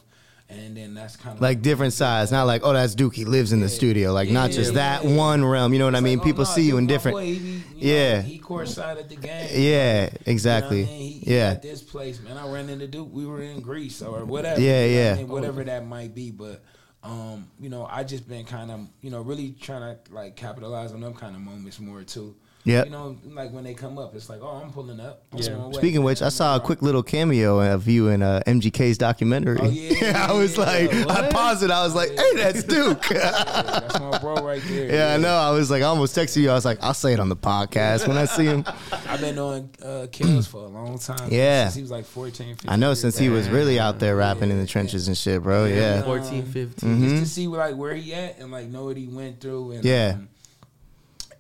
[0.50, 2.32] and then that's kind of like different sides.
[2.32, 3.16] Not like oh that's Duke.
[3.16, 4.14] He lives in the studio.
[4.14, 5.16] Like not just yeah, that yeah.
[5.16, 5.74] one realm.
[5.74, 6.20] You know what I mean?
[6.20, 7.18] like, oh, People no, see you in different.
[7.18, 8.16] boy, he, you Yeah.
[8.18, 9.48] know, he courtside at the game.
[9.52, 10.82] Yeah, You exactly.
[10.84, 11.12] know what I mean?
[11.24, 11.54] He, Yeah.
[11.56, 12.38] This place, man.
[12.38, 13.10] I ran into Duke.
[13.12, 14.62] We were in Greece or whatever.
[14.62, 15.12] Yeah, you know yeah.
[15.14, 15.28] I mean?
[15.28, 16.64] Whatever that might be, but.
[17.04, 20.92] Um, you know, I just been kind of, you know, really trying to like capitalize
[20.92, 22.36] on them kind of moments more too.
[22.66, 22.86] Yep.
[22.86, 25.24] You know, like when they come up, it's like, oh, I'm pulling up.
[25.32, 25.52] I'm Yeah.
[25.54, 25.74] on my way.
[25.74, 29.60] Speaking of which, I saw a quick little cameo of you in uh, MGK's documentary.
[29.62, 31.70] Oh, yeah, I was yeah, like, I paused it.
[31.70, 33.08] I was like, hey, that's Duke.
[33.12, 34.92] Yeah, that's my bro right there.
[34.92, 35.36] Yeah, I know.
[35.36, 36.50] I was like, I almost texted you.
[36.50, 38.66] I was like, I'll say it on the podcast when I see him.
[39.08, 41.30] I've been on uh, Kills for a long time.
[41.32, 41.66] Yeah.
[41.66, 42.70] Since he was like 14, 15.
[42.72, 45.44] I know years since he was really out there rapping in the trenches and shit,
[45.44, 45.66] bro.
[45.66, 46.02] Yeah.
[46.02, 46.90] 14, 15.
[46.90, 47.10] Mm-hmm.
[47.10, 49.86] just to see like where he at and like know what he went through and
[49.86, 50.14] Yeah.
[50.16, 50.30] um,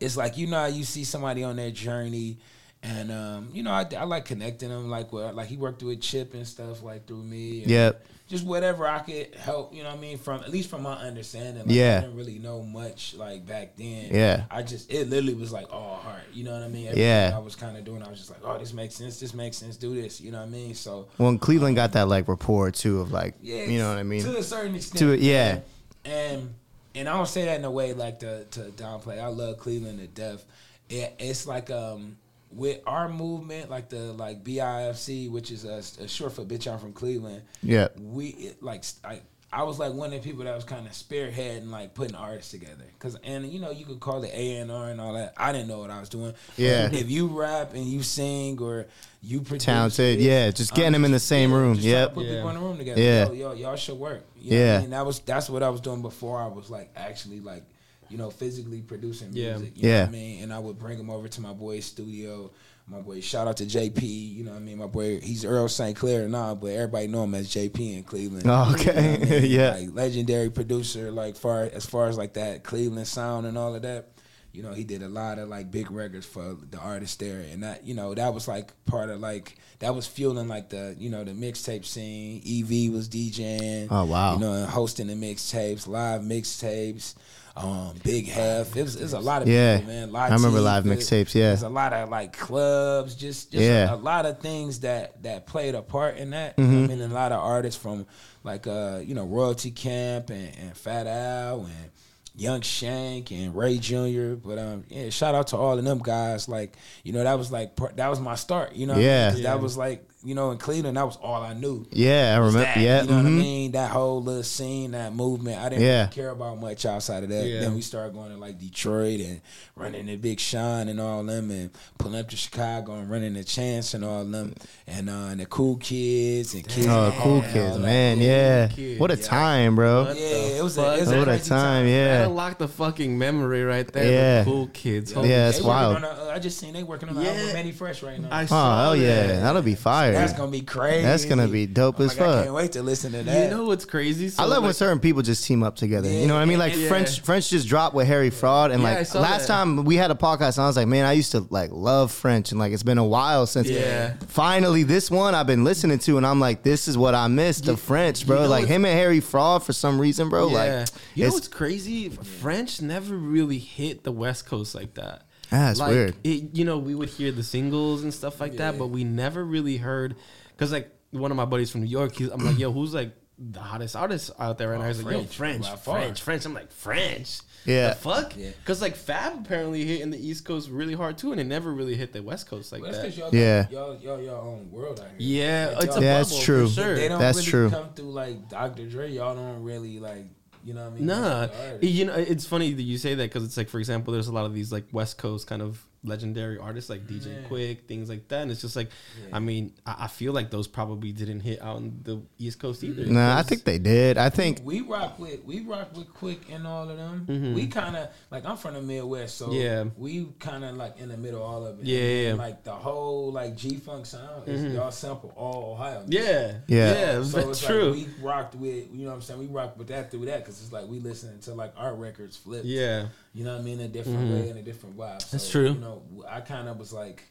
[0.05, 2.37] it's like you know how you see somebody on their journey
[2.83, 6.01] and um, you know I, I like connecting them like where like he worked with
[6.01, 8.05] Chip and stuff like through me and Yep.
[8.27, 10.93] just whatever I could help you know what I mean from at least from my
[10.93, 11.97] understanding like, Yeah.
[11.97, 14.43] I didn't really know much like back then Yeah.
[14.51, 17.31] I just it literally was like all heart you know what I mean Yeah.
[17.33, 19.57] I was kind of doing I was just like oh this makes sense this makes
[19.57, 22.27] sense do this you know what I mean so when and Cleveland got that like
[22.27, 24.21] rapport too of like, yeah, you know what I mean?
[24.23, 24.99] To a certain extent.
[24.99, 25.59] To it- yeah.
[26.03, 26.53] And and
[27.01, 29.19] I don't say that in a way like to to downplay.
[29.19, 30.45] I love Cleveland to death.
[30.89, 32.17] It, it's like um
[32.51, 36.79] with our movement, like the like BIFC, which is a, a short for bitch I'm
[36.79, 37.43] from Cleveland.
[37.61, 37.89] Yeah.
[37.97, 39.21] We it, like I.
[39.53, 42.51] I was like one of the people that was kind of spearheading, like putting artists
[42.51, 42.83] together.
[42.99, 45.33] Cause and you know you could call it A and R and all that.
[45.37, 46.33] I didn't know what I was doing.
[46.57, 46.89] Yeah.
[46.91, 48.87] If you rap and you sing or
[49.25, 51.75] you produce, Talented, it, yeah, just getting I'm them in the same yeah, room.
[51.75, 52.13] just Yep.
[52.13, 52.33] Put Yeah.
[52.35, 53.01] people in the room together.
[53.01, 53.25] Yeah.
[53.27, 54.23] Yo, yo, y'all should work.
[54.39, 54.71] You know Yeah.
[54.73, 54.89] what I mean?
[54.91, 57.63] That was that's what I was doing before I was like actually like,
[58.09, 59.57] you know, physically producing Yeah.
[59.57, 59.73] music.
[59.75, 59.95] You Yeah.
[59.95, 60.43] know what I mean?
[60.43, 62.51] And I would bring them over to my boy's studio.
[62.87, 64.03] My boy, shout out to JP.
[64.05, 64.77] You know what I mean?
[64.77, 65.97] My boy, he's Earl St.
[65.97, 68.43] Clair now, but everybody know him as JP in Cleveland.
[68.45, 69.13] Oh, okay.
[69.13, 69.49] You know I mean?
[69.51, 69.69] Yeah.
[69.71, 73.81] Like legendary producer, like far as far as like that Cleveland sound and all of
[73.81, 74.09] that.
[74.55, 77.63] You know, he did a lot of like big records for the artists there, and
[77.63, 81.09] that you know that was like part of like that was fueling like the you
[81.09, 82.41] know the mixtape scene.
[82.45, 83.87] Ev was DJing.
[83.91, 84.33] Oh, wow.
[84.35, 87.15] You know, and hosting the mixtapes, live mixtapes.
[87.57, 88.75] Um, Big Hef.
[88.75, 89.77] It was, it was a lot of Yeah.
[89.77, 90.13] people, man.
[90.13, 91.47] I remember Latif, live mixtapes, yeah.
[91.47, 93.91] There's a lot of like clubs, just, just Yeah.
[93.91, 96.55] a, a lot of things that that played a part in that.
[96.57, 96.83] You know what Mm-hmm.
[96.91, 98.07] I mean, and a lot of artists from
[98.43, 101.91] like uh, you know, Royalty Camp and, and Fat Al and
[102.37, 104.33] Young Shank and Ray Jr.
[104.35, 106.49] But um, yeah, shout out to all of them guys.
[106.49, 108.75] Like, you know, that was like that was my start.
[108.75, 109.37] You know, what I mean?
[109.37, 109.43] Yeah.
[109.43, 111.85] that was like you know, in Cleveland, that was all I knew.
[111.91, 112.59] Yeah, I remember.
[112.59, 113.37] That, Yeah, you know what I mhm.
[113.39, 113.71] mean.
[113.73, 115.61] That whole little scene, that movement.
[115.61, 116.01] I didn't Yeah.
[116.01, 117.45] really care about much outside of that.
[117.45, 117.61] Yeah.
[117.61, 119.41] Then we started going to like Detroit and
[119.75, 123.43] running the Big Sean and all them, and pulling up to Chicago and running the
[123.43, 124.53] Chance and all them,
[124.87, 126.87] and uh, and the Cool Kids and Kids.
[126.87, 127.79] Oh, and cool all kids, that.
[127.79, 128.19] man.
[128.19, 128.99] Yeah, Kids.
[128.99, 129.21] what a Yeah.
[129.23, 130.05] time, bro.
[130.05, 130.97] What Yeah, it was a, fuck?
[130.97, 132.25] it was What a crazy time, That yeah.
[132.25, 134.11] unlocked the fucking memory right there.
[134.11, 134.43] Yeah.
[134.43, 135.11] The cool kids.
[135.11, 135.97] Yeah, Holy Yeah, it's wild.
[136.03, 137.29] a- uh, I just seen they working on the Yeah.
[137.31, 138.29] album Mannie Fresh right now.
[138.31, 140.14] I Oh saw hell yeah, that'll be fire.
[140.15, 141.03] That's gonna be crazy.
[141.03, 142.43] That's gonna be dope oh I'm as like, I fuck.
[142.43, 143.43] can't wait to listen to that.
[143.49, 144.29] You know what's crazy?
[144.29, 146.09] So, I love when certain people just team up together.
[146.09, 146.59] you know what I mean?
[146.59, 146.87] Like Yeah.
[146.87, 149.53] French, French just dropped with Harry Fraud, and like saw last that.
[149.53, 152.11] time we had a podcast, and I was like, man, I used to like love
[152.11, 153.67] French, and like it's been a while since.
[153.69, 154.13] Yeah.
[154.27, 157.65] Finally, this one I've been listening to, and I'm like, this is what I missed.
[157.65, 158.37] The French, bro.
[158.37, 160.49] you know like him and Harry Fraud for some reason, bro.
[160.49, 160.79] Yeah.
[160.81, 162.09] Like, you know what's crazy?
[162.09, 165.23] French never really hit the West Coast like that.
[165.51, 166.15] Ah, it's like, weird.
[166.23, 169.43] It, you know, we would hear the singles and stuff like that, but we never
[169.43, 170.15] really heard.
[170.49, 173.11] Because like one of my buddies from New York, he's, I'm like, yo, who's like
[173.37, 174.87] the hottest artist out there right now?
[174.87, 175.79] He's like, yo, French, French.
[175.81, 176.45] French, French.
[176.45, 177.39] I'm like, French.
[177.65, 177.89] Yeah.
[177.89, 178.33] The fuck?
[178.37, 178.51] Yeah.
[178.59, 181.73] Because like Fab apparently hit in the East Coast really hard too, and it never
[181.73, 183.15] really hit the West Coast like Well, that's that.
[183.15, 183.65] because y'all, Yeah.
[183.71, 183.95] yeah.
[184.03, 185.15] y'all, y'all, own world out here.
[185.17, 186.67] Yeah, Like, it's a Yeah, it's bubble true.
[186.67, 186.95] for sure.
[186.95, 187.69] They don't That's really true.
[187.71, 188.87] come through like Dr.
[188.87, 189.11] Dre.
[189.11, 190.25] Y'all don't really like,
[190.65, 191.05] you know what I mean?
[191.05, 194.11] Nah, That's you know it's funny that you say that because it's like, for example,
[194.13, 197.49] there's a lot of these like West Coast kind of legendary artists like DJ Yeah.
[197.49, 198.89] Quik, things like that, and it's just like,
[199.33, 202.83] I mean, I, I feel like those probably didn't hit out on the East Coast
[202.83, 203.07] either.
[203.07, 204.19] nah, I think they did.
[204.19, 207.53] I think we rock with we rock with Quik and all of them.
[207.55, 209.55] We kind of like I'm from the Midwest, so Mm-hmm.
[209.55, 209.83] Yeah.
[209.97, 211.85] we kind of like in the middle of all of it.
[211.85, 212.29] Yeah, And yeah.
[212.31, 212.39] Mm-hmm.
[212.39, 216.03] like the whole like G Funk sound is y'all sample all Ohio.
[216.07, 216.93] yeah, Yeah.
[217.17, 217.93] yeah, So it's true.
[217.93, 219.39] like we rocked with, you know what I'm saying?
[219.39, 222.35] We rocked with that through that because it's like we listening to like our records
[222.37, 222.65] flipped.
[222.65, 223.79] yeah, You know what I mean?
[223.81, 225.21] A different way and a different vibe.
[225.21, 225.69] So, That's true.
[225.69, 227.23] You know, I kind of was like,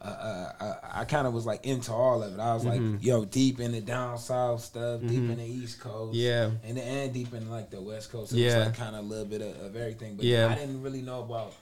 [0.00, 2.40] uh, uh, I, I kind of was like into all of it.
[2.40, 6.14] I was like, yo, deep in the down south stuff, deep in the East Coast,
[6.16, 6.50] Yeah.
[6.64, 8.32] and and deep in like the West Coast.
[8.32, 8.58] It Yeah.
[8.58, 10.16] was like kind of a little bit of, of everything.
[10.16, 10.48] But Yeah.
[10.48, 11.54] I didn't really know about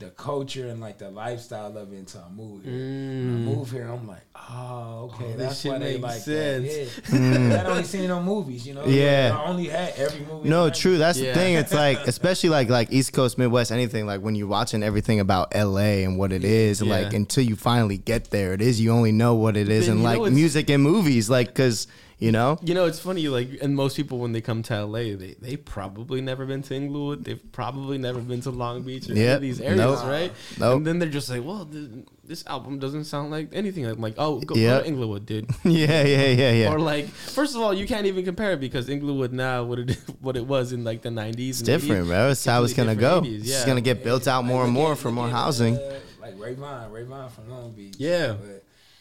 [0.00, 2.74] the culture and like the lifestyle of it until I moved here.
[2.74, 3.24] Mm.
[3.46, 6.20] When I moved here, I'm like, oh, okay, Oh, that's shit why they makes like
[6.20, 7.00] sense.
[7.10, 7.20] that.
[7.20, 7.62] Yeah.
[7.62, 8.84] I only seen no movies, you know.
[8.86, 9.38] Yeah.
[9.40, 10.48] I only had every movie.
[10.48, 10.98] No, in true.
[10.98, 11.32] That's Yeah.
[11.32, 11.54] the thing.
[11.54, 14.04] It's like, especially like like East Coast, Midwest, anything.
[14.04, 16.90] Like when you're watching everything about LA and what it is, Yeah.
[16.90, 18.80] like until you finally get there, it is.
[18.80, 21.86] You only know what it is, and like music and movies, like because
[22.18, 22.58] you know.
[22.62, 25.56] You know, it's funny, like, and most people when they come to LA, they they
[25.56, 27.24] probably never been to Inglewood.
[27.24, 29.36] They've probably never been to Long Beach or any Yep.
[29.36, 30.04] of these areas, Nope.
[30.06, 30.32] right?
[30.58, 30.76] Nope.
[30.78, 31.88] And then they're just like, well, th-
[32.26, 33.84] this album doesn't sound like anything.
[33.86, 34.78] I'm like, oh, go, Yep.
[34.78, 35.46] go to Inglewood, dude.
[35.64, 36.72] yeah, yeah, yeah, yeah.
[36.72, 39.98] Or like, first of all, you can't even compare it because Inglewood now, what it
[40.20, 41.48] what it was in like the 90s.
[41.50, 42.30] it's different, bro.
[42.30, 43.22] It's how it's gonna go.
[43.24, 45.76] It's just gonna get built out more and more for more housing.
[45.76, 47.96] Uh, like Ray Vaughn, Ray Vaughn from Long Beach.
[47.98, 48.36] Yeah.
[48.40, 48.53] but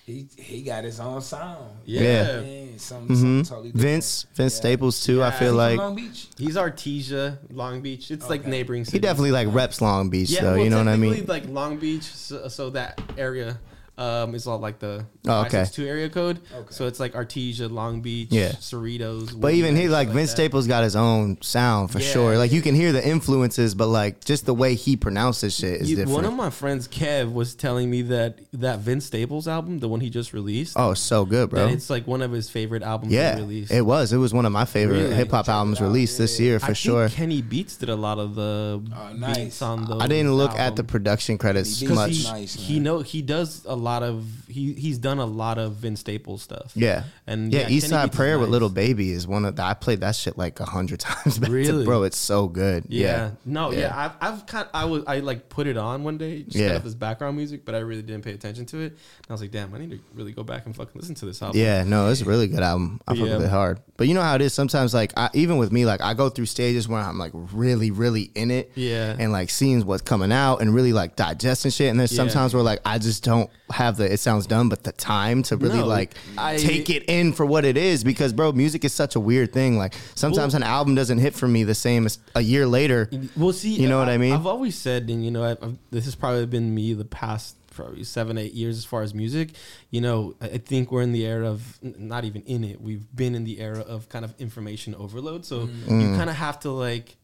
[0.06, 1.78] he he got his own sound.
[1.86, 2.02] Yeah.
[2.02, 2.42] Yeah.
[2.42, 3.72] Man, something, hmm something totally.
[3.74, 4.60] Vince, Vince Yeah.
[4.60, 5.24] Staples too.
[5.24, 6.28] I feel He like Long Beach.
[6.38, 8.12] He's Artesia, Long Beach.
[8.12, 8.50] It's like Okay.
[8.50, 10.56] neighboring he definitely like reps Long Beach, Yeah, though.
[10.56, 11.26] well, you know what I mean?
[11.26, 13.60] Like Long Beach, so, so that area
[13.98, 15.66] um, is all like the Oh, okay.
[15.72, 16.40] two area code.
[16.54, 16.68] Okay.
[16.72, 18.54] So it's like Artesia, Long Beach, Yeah.
[18.54, 19.40] Cerritos.
[19.40, 20.36] But even he Woodland, like Vince that.
[20.38, 22.08] Staples got his own sound for Yeah.
[22.12, 22.38] sure.
[22.38, 25.90] Like you can hear the influences, but like just the way he pronounces shit is
[25.92, 26.16] You- different.
[26.16, 30.00] One of my friends, Kev, was telling me that that Vince Staples album, the one
[30.00, 31.68] he just released, oh, so good, bro.
[31.68, 33.72] that it's like one of his favorite albums Yeah, released.
[33.72, 34.12] it was.
[34.12, 35.16] It was one of my favorite Really?
[35.16, 35.86] hip hop albums out.
[35.86, 36.46] released this Yeah.
[36.46, 37.10] year I for think sure.
[37.10, 39.38] Kenny Beats did a lot of the Oh, nice.
[39.38, 40.02] beats on those.
[40.02, 42.12] I didn't look at the production credits much.
[42.12, 45.58] he- He, Nice, he know he does a lot of he he's done a lot
[45.58, 46.72] of Vince Staples stuff.
[46.76, 47.62] yeah, and yeah.
[47.62, 48.50] yeah, East Side Beats is Prayer with.
[48.50, 49.64] Lil Baby is one of the.
[49.64, 51.38] I played that shit like a hundred times.
[51.40, 51.86] Back to- Really?
[51.86, 52.04] bro.
[52.04, 52.86] It's so good.
[52.90, 53.04] Yeah.
[53.04, 53.80] Yeah, No, yeah.
[53.80, 54.12] Yeah.
[54.22, 56.68] I've, I've kind I was I like put it on one day, just Yeah.
[56.68, 58.92] kind of this background music, but I really didn't pay attention to it.
[58.94, 61.26] And I was like, damn, I need to really go back and fucking listen to
[61.26, 61.60] this album.
[61.60, 63.02] Yeah, no, it's a really good album.
[63.08, 63.38] I fuck Yeah.
[63.38, 63.80] with it hard.
[63.98, 66.30] But you know how it is sometimes like I, even with me like I go
[66.30, 68.72] through stages where I'm like really really in it.
[68.76, 69.16] Yeah.
[69.18, 72.64] And like seeing what's coming out and really like digesting shit and there's sometimes where
[72.64, 75.86] like I just don't have the it sounds dumb but the time to really No,
[75.88, 79.20] like I- take it in for what it is because bro music is such a
[79.20, 82.66] weird thing like sometimes an album doesn't hit for me the same as a year
[82.68, 83.10] later.
[83.36, 84.34] Well, see, You know what I mean?
[84.34, 87.56] I've always said, and you know, I've, I've, this has probably been me the past
[87.72, 89.50] probably seven, eight years as far as music.
[89.90, 92.80] You know, I I think we're in the era of n- not even in it.
[92.80, 95.44] We've been in the era of kind of information overload.
[95.46, 96.02] So Mm.
[96.02, 97.16] you kind of have to like,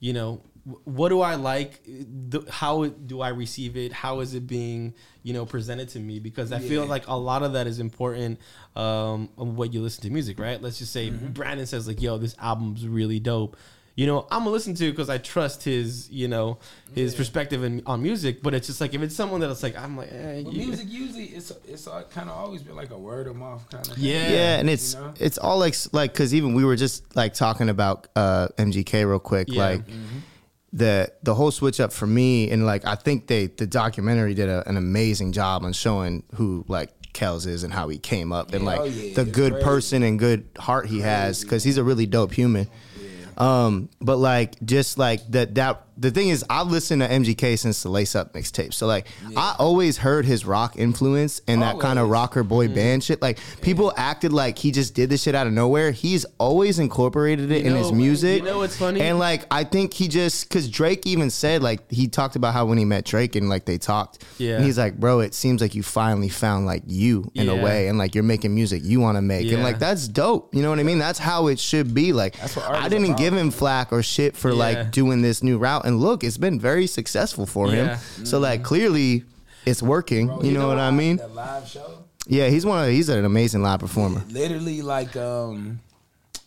[0.00, 0.40] you know,
[0.84, 1.80] what do I like?
[1.86, 3.92] The, how do I receive it?
[3.92, 6.18] How is it being, you know, presented to me?
[6.18, 8.38] Because I feel like a lot of that is important
[8.76, 10.60] um, on what you listen to music, right?
[10.60, 11.28] Let's just say Mm-hmm.
[11.28, 13.56] Brandon says like, "Yo, this album's really dope."
[13.96, 16.58] you know, I'm gonna listen to it because I trust his, you know,
[16.94, 18.44] his perspective in, on music.
[18.44, 20.86] But it's just like if it's someone that's like, I'm like, eh, But you- music
[20.88, 23.98] usually it's it's kind of always been like a word of mouth kind of.
[23.98, 24.30] Yeah.
[24.30, 25.14] yeah, and it's You know?
[25.18, 29.18] it's all like like because even we were just like talking about uh MGK real
[29.18, 29.62] quick, Yeah.
[29.64, 29.82] like
[30.72, 34.48] the the whole switch up for me, and like I think they the documentary did
[34.48, 38.52] a, an amazing job on showing who like Kells is and how he came up
[38.52, 39.64] and Yeah, like oh, yeah, the good crazy.
[39.64, 42.68] person and good heart he has because he's a really dope human.
[43.38, 47.82] Um, but like just like that that the thing is I've listened to MGK since
[47.82, 48.72] the Lace Up mixtape.
[48.72, 53.02] So like I always heard his rock influence and that kind of rocker boy band
[53.02, 53.20] shit.
[53.20, 55.90] Like people acted like he just did this shit out of nowhere.
[55.90, 58.38] He's always incorporated it You in know- his music.
[58.42, 59.00] you know what's funny?
[59.00, 62.66] And like I think he just cause Drake even said like he talked about how
[62.66, 64.24] when he met Drake and like they talked.
[64.38, 64.56] Yeah.
[64.56, 67.88] And he's like, bro, it seems like you finally found like you in a way
[67.88, 69.50] and like you're making music you want to make.
[69.50, 70.54] And like that's dope.
[70.54, 70.98] You know what I mean?
[70.98, 72.12] That's how it should be.
[72.12, 73.18] Like That's what I didn't about.
[73.30, 74.56] Give him flack or shit for Yeah.
[74.56, 75.84] like doing this new route.
[75.84, 77.96] And look, it's been very successful for Yeah.
[77.98, 78.26] him.
[78.26, 79.24] So like clearly
[79.66, 80.28] it's working.
[80.28, 81.16] Bro, you, know, what I mean?
[81.18, 84.22] That live show, Yeah, he's one of he's an amazing live performer.
[84.30, 85.80] literally like um,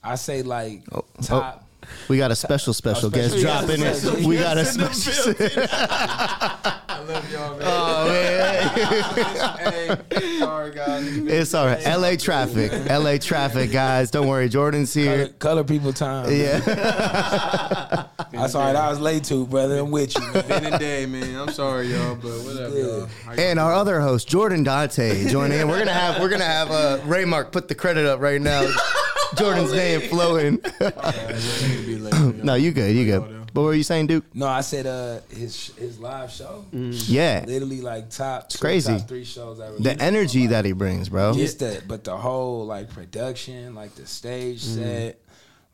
[0.04, 1.68] I say like Oh, top.
[2.08, 4.06] We got a special special guest special dropping guest.
[4.06, 4.24] it.
[4.26, 5.34] We got a special.
[7.12, 7.68] I love y'all, man.
[7.68, 11.18] Oh man, hey, sorry guys.
[11.18, 11.86] it's all right.
[11.86, 12.16] L.A.
[12.16, 13.20] traffic, L.A.
[13.20, 14.12] traffic, guys.
[14.12, 15.28] Don't worry, Jordan's here.
[15.28, 16.32] color people time.
[16.32, 16.60] Yeah,
[18.32, 18.76] That's all right.
[18.76, 19.80] I was late too, brother.
[19.80, 20.22] I'm with you.
[20.22, 20.48] Man.
[20.48, 21.36] Been a day, man.
[21.36, 23.08] I'm sorry, y'all, but whatever, y'all.
[23.26, 25.68] How and our other host, Jordan Dante, joining in.
[25.68, 28.72] We're gonna have we're gonna have uh, Raymark put the credit up right now.
[29.36, 30.58] Jordan's name flowing.
[30.58, 30.72] doing?
[30.80, 32.34] Need to be late, y'all.
[32.44, 33.41] no, you good, you good.
[33.54, 34.26] What were you saying, Duke?
[34.34, 38.98] No, I said uh his his live show, Yeah, literally like top two, crazy.
[38.98, 41.34] top three shows I the energy that he brings, bro.
[41.34, 44.76] just the but the whole like production, like the stage Mm.
[44.76, 45.20] set,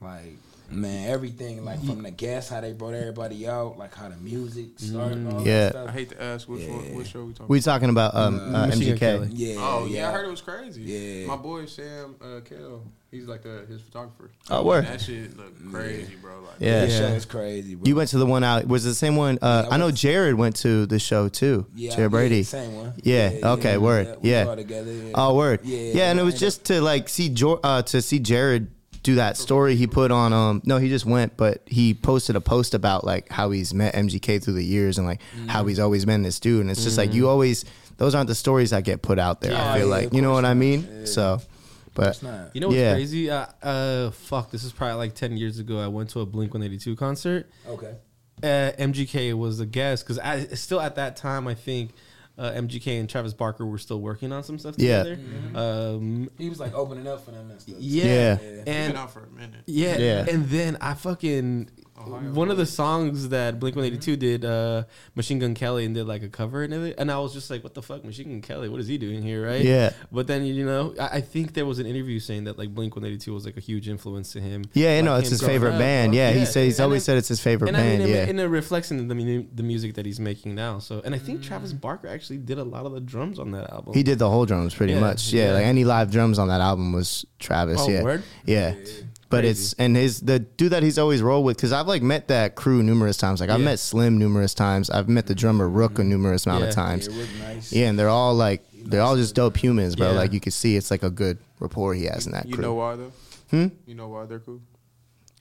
[0.01, 0.37] like
[0.69, 4.67] man, everything like from the guests, how they brought everybody out, like how the music
[4.77, 5.69] started, and all Yeah.
[5.69, 6.95] that I hate to ask which one, Yeah.
[6.95, 7.45] what show we talking.
[7.47, 9.29] We talking about um, uh, Machine Gun MGK.
[9.33, 10.81] Yeah, Oh yeah, I heard it was crazy.
[10.83, 11.27] Yeah.
[11.27, 14.29] my boy Sam uh, Kell, he's like the, his photographer.
[14.49, 14.85] Oh, word.
[14.85, 16.39] That shit look crazy, bro.
[16.41, 16.81] Like, Yeah.
[16.81, 16.97] That Yeah.
[16.99, 17.87] show is crazy, bro.
[17.87, 18.67] You went to the one out.
[18.67, 19.37] Was the same one?
[19.41, 21.65] Uh, Yeah, I I know Jared went to the show too.
[21.75, 22.37] yeah, Jared Brady.
[22.37, 22.93] yeah, same one.
[23.03, 24.45] Yeah, okay, word, we yeah.
[24.45, 24.91] all together.
[24.91, 25.11] Yeah.
[25.15, 25.61] Oh, word.
[25.63, 28.67] Yeah, Yeah, and it was just to like see Jor- uh, to see Jared
[29.07, 30.33] do that story he put on.
[30.33, 33.95] Um, no, he just went, but he posted a post about like how he's met
[33.95, 35.69] MGK through the years and like how Mm-hmm.
[35.69, 36.61] he's always been this dude.
[36.61, 37.63] And it's just like you always
[37.97, 39.53] those aren't the stories that get put out there.
[39.53, 40.87] Yeah, I feel yeah, like you know what I mean.
[40.99, 41.05] Yeah.
[41.05, 41.41] So,
[41.95, 42.53] but not.
[42.53, 42.93] You know what's Yeah.
[42.93, 43.29] crazy?
[43.31, 44.51] Uh, uh, fuck.
[44.51, 45.79] This is probably like ten years ago.
[45.79, 47.49] I went to a Blink One Eighty Two concert.
[47.67, 47.95] Okay.
[48.43, 51.91] Uh, MGK was a guest because I still at that time I think
[52.37, 55.03] uh, MGK and Travis Barker were still working on some stuff Yeah.
[55.03, 55.21] together.
[55.55, 57.75] Um, He was like opening up for them and stuff.
[57.79, 58.35] yeah, Yeah.
[58.35, 59.61] been and out for a minute.
[59.65, 60.25] yeah, Yeah.
[60.29, 61.76] and then I fucking Ohio
[62.07, 64.83] one of the songs that Blink One Eighty Two did, uh,
[65.15, 67.63] Machine Gun Kelly, and did like a cover and everything, and I was just like,
[67.63, 68.69] "What the fuck, Machine Gun Kelly?
[68.69, 69.63] What is he doing here?" Right?
[69.63, 69.91] Yeah.
[70.11, 72.95] But then you know, I, I think there was an interview saying that like Blink
[72.95, 74.63] One Eighty Two was like a huge influence to him.
[74.73, 76.11] yeah, you Like know, it's his favorite up, band.
[76.11, 76.17] bro.
[76.17, 78.01] Yeah, he said he's And always then- said it's his favorite and band.
[78.03, 80.79] I mean, yeah, in a reflection of the, the music that he's making now.
[80.79, 81.81] So, and I think Travis Mm.
[81.81, 83.93] Barker actually did a lot of the drums on that album.
[83.93, 85.33] he did the whole drums pretty Yeah, much.
[85.33, 85.53] Yeah, yeah.
[85.53, 87.79] like any live drums on that album was Travis.
[87.81, 88.23] Oh, yeah, word?
[88.45, 88.73] yeah.
[89.29, 89.49] But Crazy.
[89.49, 92.55] it's and his the dude that he's always rolled with because I've like met that
[92.55, 93.41] crew numerous times.
[93.41, 93.65] Like I've Yeah.
[93.65, 94.89] met Slim numerous times.
[94.89, 96.69] I've met the drummer Rook a numerous amount Yeah.
[96.69, 97.09] of times.
[97.11, 97.73] Yeah, nice.
[97.73, 100.11] Yeah, and they're all like they're all just dope humans, bro.
[100.11, 100.17] Yeah.
[100.17, 102.49] Like you can see it's like a good rapport he has in that crew.
[102.51, 102.63] You crew.
[102.63, 103.11] know why though?
[103.51, 103.67] Hmm?
[103.85, 104.61] You know why they're cool?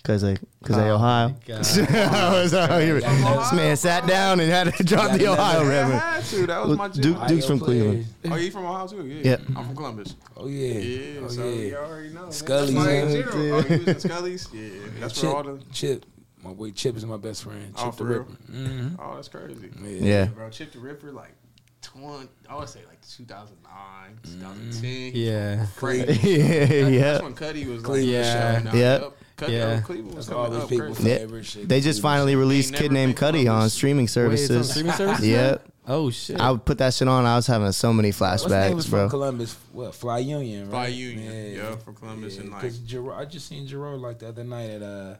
[0.06, 1.30] Cause they cause they Oh, Ohio.
[1.30, 1.66] my God.
[1.66, 5.86] So he- this man sat down and had to drop the Ohio yeah.
[5.88, 6.46] I had to.
[6.46, 7.26] That was my Duke.
[7.26, 8.06] Duke's from Cleveland.
[8.22, 8.32] players.
[8.32, 9.04] Oh, you from Ohio too?
[9.04, 9.22] Yeah.
[9.30, 9.40] Yep.
[9.56, 10.14] I'm from Columbus.
[10.36, 10.74] Oh yeah.
[10.78, 11.54] Yeah, oh so yeah.
[11.54, 12.22] you already know.
[12.22, 12.30] man.
[12.32, 13.24] Skully's That's why in in.
[13.32, 14.48] Oh, you was in Skully's?
[14.54, 14.68] Yeah,
[15.00, 15.60] that's Chip, where all the.
[15.72, 16.06] Chip,
[16.44, 17.74] my boy Chip is my best friend.
[17.76, 18.18] Chip Oh, the for real?
[18.20, 18.32] Ripper.
[18.52, 18.94] Mm-hmm.
[19.00, 19.70] Oh, that's crazy.
[19.82, 20.26] Yeah.
[20.26, 21.34] Bro, Chip the Ripper, like,
[21.82, 25.12] 20, I would say like 2009, 2010.
[25.14, 25.66] Yeah.
[25.76, 26.06] Crazy.
[26.38, 27.00] yeah, yeah.
[27.00, 29.00] That's when Cudi was like, Cleveland Yeah.
[29.00, 29.16] Yep.
[29.40, 29.48] Yep.
[29.48, 29.74] Cudi, Yeah.
[29.74, 29.80] yeah.
[29.80, 31.08] Cleveland was all these people crazy.
[31.10, 31.18] Yeah.
[31.18, 31.68] favorite shit.
[31.68, 33.72] They just finally Ain't released Kid Named been Cudi on Columbus.
[33.74, 34.70] streaming Wait, it's on services.
[34.70, 35.26] streaming services?
[35.28, 35.68] Yep.
[35.88, 36.40] Oh shit.
[36.40, 37.24] I would put that shit on.
[37.26, 39.08] I was having so many flashbacks, What's his name was flashbacks, from bro.
[39.08, 39.56] Columbus?
[39.72, 40.62] What Fly Union?
[40.62, 40.70] Right?
[40.70, 44.18] Fly Union, yeah, yeah from Columbus and, like- because Gerard, I just seen Gerard like
[44.18, 45.14] the other night at uh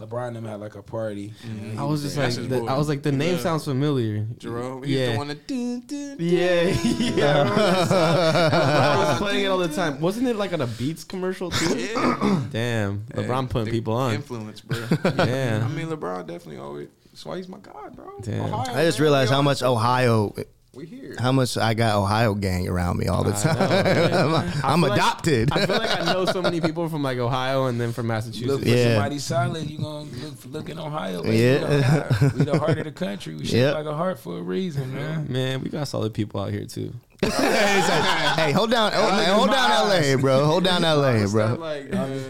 [0.00, 1.34] LeBron and them had like a party.
[1.46, 1.78] Mm-hmm.
[1.78, 2.64] I was just like, the.
[2.64, 3.42] I was like, the name Yeah.
[3.42, 4.26] sounds familiar.
[4.38, 5.12] Jerome, he's yeah.
[5.12, 5.46] the one that.
[5.46, 6.16] Dun, dun, dun.
[6.18, 7.24] Yeah, yeah.
[7.36, 7.98] I, remember that song.
[8.00, 10.00] I was playing it all the time.
[10.00, 11.78] Wasn't it like on a Beats commercial too?
[11.78, 12.46] Yeah.
[12.50, 14.14] Damn, LeBron Hey, putting the people on.
[14.14, 14.78] Influence, bro.
[15.04, 15.62] Yeah.
[15.64, 16.88] I mean, LeBron definitely always.
[17.06, 18.10] That's why he's my god, bro.
[18.22, 18.46] Damn.
[18.46, 19.02] Ohio, I just man.
[19.02, 20.34] realized how much Ohio
[20.72, 21.16] We here.
[21.18, 23.58] how much I got Ohio gang around me all the I time.
[24.12, 24.52] know, man.
[24.64, 25.48] I I'm feel like- adopted.
[25.52, 28.14] I feel like I know so many people from like Ohio and then from Look
[28.14, 28.62] Massachusetts.
[28.62, 28.94] for Yeah.
[28.94, 29.68] somebody solid.
[29.68, 31.22] You gonna look, for, look in Ohio.
[31.24, 31.38] Baby.
[31.38, 31.58] Yeah.
[31.60, 32.34] We, the heart.
[32.34, 33.34] we the heart of the country.
[33.34, 33.74] We shaped Yep.
[33.74, 35.26] like a heart for a reason, man.
[35.28, 36.92] Man, we got solid people out here too.
[37.22, 40.14] hey, hold down, hold, Look in hold my down, eyes.
[40.14, 40.46] LA, bro.
[40.46, 41.54] Hold down, LA, bro.
[41.56, 42.24] Like, uh,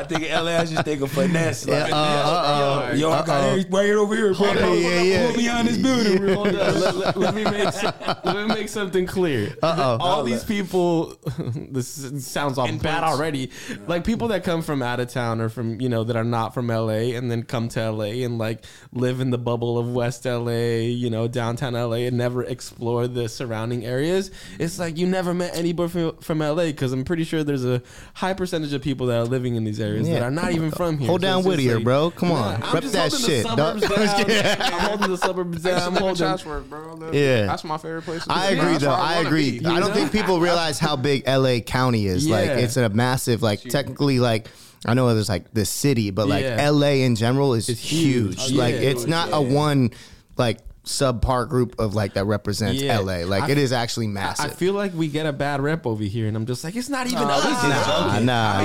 [0.00, 1.66] I think in LA, I just think of finesse.
[1.66, 3.40] Like, Yeah, uh, uh, uh, Yo, I got uh-oh.
[3.50, 4.52] Harry right over here, bro.
[4.52, 5.26] Yeah, yeah, yeah.
[5.26, 8.54] Pull behind this building, real Hold on, let, let- let me make some, let me
[8.54, 9.56] make something clear.
[9.62, 9.98] Uh-oh.
[10.00, 11.16] All these people,
[11.70, 11.88] this
[12.26, 13.50] sounds all bad already.
[13.86, 16.54] Like people that come from out of town or from you know that are not
[16.54, 20.24] from LA and then come to LA and like live in the bubble of West
[20.24, 20.50] LA,
[20.86, 24.30] you know, downtown LA and never explore the surrounding areas.
[24.58, 27.82] It's like you never met anybody from, from LA because I'm pretty sure there's a
[28.14, 30.52] high percentage of people that are living in these areas that Yeah, are not come
[30.54, 31.06] even from here.
[31.08, 32.10] Hold So down Whittier, like- bro.
[32.10, 33.46] Come on, I'm rep that holding shit.
[33.46, 33.80] The dog.
[33.80, 34.60] suburbs down.
[34.60, 35.82] I'm holding the suburbs I used to down.
[35.82, 36.16] I'm holding.
[36.16, 36.98] Chatsworth, bro.
[37.02, 37.46] I Yeah.
[37.46, 38.24] That's my favorite place.
[38.24, 38.58] to I live.
[38.58, 38.90] agree, That's though.
[38.90, 39.58] where I agree.
[39.60, 39.66] be.
[39.66, 39.94] I don't know?
[39.94, 42.28] think people realize how big LA County is.
[42.28, 44.48] Like, it's a massive, like, technically, like,
[44.84, 46.70] I know there's like the city, but like Yeah.
[46.70, 48.40] LA in general is It's huge.
[48.44, 48.52] huge.
[48.56, 48.80] Like, Yeah.
[48.90, 49.90] it's not a one,
[50.36, 53.00] like, subpar group of like that represents Yeah.
[53.00, 53.24] LA.
[53.24, 54.46] Like, I- it is actually massive.
[54.46, 56.88] I feel like we get a bad rep over here, and I'm just like, it's
[56.88, 57.44] not even Nah, us.
[57.44, 58.60] we just Nah, nah.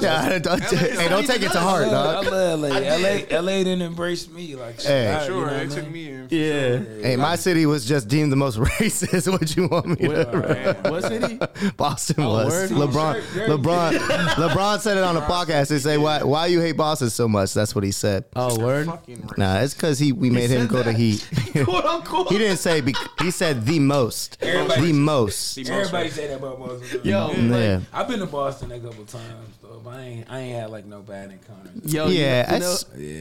[0.00, 2.26] Yeah, don't, hey, don't take it to heart, I dog.
[2.26, 2.68] love LA.
[2.68, 4.86] LA, LA didn't embrace me like shit.
[4.90, 5.08] Hey.
[5.12, 5.92] I- you Sure, know what they I took mean?
[5.92, 6.28] me in.
[6.30, 7.02] Yeah.
[7.08, 9.30] Hey, my city was just deemed the most racist.
[9.30, 10.76] What you want me to?
[10.88, 11.38] What city?
[11.76, 12.48] Boston Oh, was.
[12.52, 12.70] word?
[12.70, 13.20] LeBron.
[13.46, 13.92] LeBron.
[14.48, 15.68] LeBron said it on the podcast.
[15.68, 16.22] They say, "Why?
[16.22, 18.24] Why you hate Boston so much?" That's what he said.
[18.34, 18.86] Oh, word.
[18.86, 19.30] Fucking.
[19.36, 20.96] Nah, it's because he we made him said go to that?
[20.96, 21.26] Heat.
[21.64, 22.28] Quote unquote.
[22.28, 22.80] he didn't say.
[22.80, 24.38] Bec- he said the most.
[24.40, 25.58] Everybody- the most.
[25.58, 27.00] Everybody say that about Boston.
[27.04, 27.80] Yo, Yeah.
[27.92, 30.84] I've been to Boston a couple times though, but I ain't I ain't had like
[30.86, 31.92] no bad encounters.
[31.92, 32.76] Yo, Yeah, know- you know,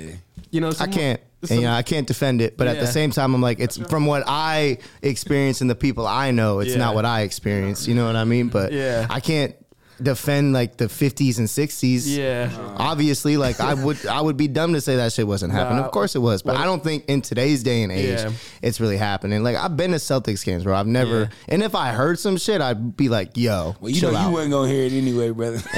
[0.07, 0.12] Yeah.
[0.51, 1.19] you know, I can't.
[1.49, 3.75] And, you know, I can't defend it, but at the same time, I'm like, it's
[3.75, 6.59] from what I experience and the people I know.
[6.62, 6.77] It's Yeah.
[6.77, 7.86] not what I experience.
[7.86, 8.47] You know what I mean?
[8.47, 9.07] But Yeah.
[9.09, 9.53] I can't
[10.01, 12.03] defend like the 50s and 60s.
[12.17, 12.49] Yeah.
[12.77, 15.79] Obviously, like I would, I would be dumb to say that shit wasn't happening.
[15.79, 18.32] Nah, of course it was, but I don't think in today's day and age, Yeah.
[18.62, 19.43] it's really happening.
[19.43, 20.75] Like I've been to Celtics games, bro.
[20.75, 21.27] I've never, Yeah.
[21.49, 24.27] and if I heard some shit, I'd be like, "Yo, Well, you chill know out."
[24.27, 25.62] you wasn't gonna hear it anyway, brother.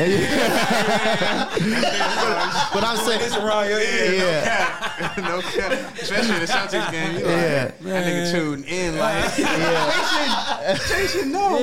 [2.73, 4.15] but I'm saying, around your ear.
[4.15, 5.71] yeah, no cap.
[6.01, 7.15] Especially the Celtics game.
[7.19, 7.63] You Yeah.
[7.63, 10.78] like, that nigga tuned in like yeah.
[10.88, 11.58] Jason, no.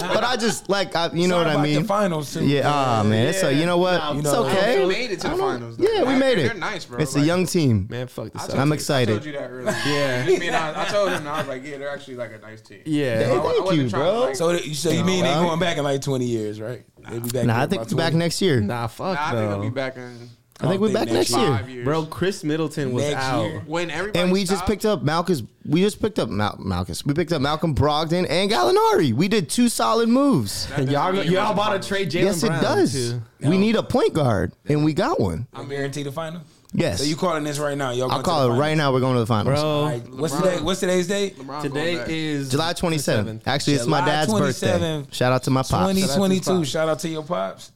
[0.00, 1.82] But I just like, I, you know Sorry what I about mean?
[1.82, 2.44] The finals too.
[2.46, 3.32] Yeah, ah man.
[3.34, 3.98] So you know what?
[3.98, 4.84] Nah, it's you know, okay.
[4.84, 5.76] We made it to the finals.
[5.76, 5.84] though.
[5.84, 6.56] Yeah, we Like, made They're it.
[6.58, 6.98] nice, bro.
[6.98, 7.86] It's a Like, young team.
[7.90, 8.42] Man, fuck this.
[8.42, 8.50] I up.
[8.50, 9.12] told I'm you- excited.
[9.12, 9.76] I told you that earlier.
[9.86, 10.24] Yeah.
[10.26, 12.60] I, mean, I, I told him, I was like, yeah, they're actually like a nice
[12.60, 12.82] team.
[12.86, 13.04] Yeah.
[13.04, 14.20] I- I Thank wasn't you, bro.
[14.20, 16.84] Like, So, so you mean they're going back in like twenty years, right?
[17.10, 17.46] They be back.
[17.46, 18.60] Nah, I think it's back next year.
[18.60, 20.28] Nah, fuck nah, I think they'll be back in
[20.58, 21.38] I think oh, we're back next year.
[21.58, 21.84] five.
[21.84, 23.42] Bro, Khris Middleton was Next out.
[23.44, 23.62] year.
[23.66, 25.46] when everybody And we just stopped- picked up Malcolm.
[25.66, 26.94] We just picked up Mal- Malcolm.
[27.04, 29.12] We picked up Malcolm Brogdon and Gallinari.
[29.12, 30.66] We did two solid moves.
[30.68, 32.92] That And y'all, doesn't mean y'all we're about to trade Jalen yes, it Brown does.
[32.92, 33.22] too.
[33.40, 35.46] We need a point guard, and we got one.
[35.52, 36.40] I'm guaranteed the final.
[36.72, 36.98] Yes.
[37.00, 37.90] So you calling this right now?
[37.90, 38.92] Y'all I'll going to call the it right now.
[38.92, 39.60] We're going to the finals.
[39.60, 40.42] Bro, All right, what's LeBron.
[40.42, 40.60] today?
[40.62, 41.38] What's today's date?
[41.38, 42.08] LeBron today going back.
[42.08, 43.24] is July 27th.
[43.24, 43.40] 27th.
[43.46, 44.66] Actually, it's my July dad's birthday.
[44.78, 45.70] 27th, Shout out to my pops.
[45.94, 46.64] 2022.
[46.64, 47.72] Shout out to your pops.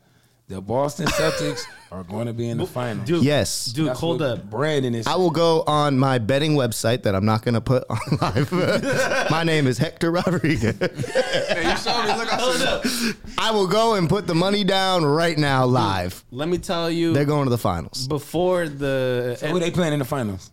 [0.50, 3.06] The Boston Celtics are going to be in the finals.
[3.06, 3.66] Dude, Yes.
[3.66, 4.50] dude, That's hold up.
[4.50, 5.06] Brandon is.
[5.06, 8.50] I will go on my betting website that I'm not going to put on live.
[9.30, 10.76] my name is Hector Rodriguez.
[10.76, 12.18] Hey, you saw me.
[12.18, 16.24] Look, I said, I will go and put the money down right now live.
[16.32, 18.08] Let me tell you, They're going to the finals.
[18.08, 20.50] before the So who they playing in the finals?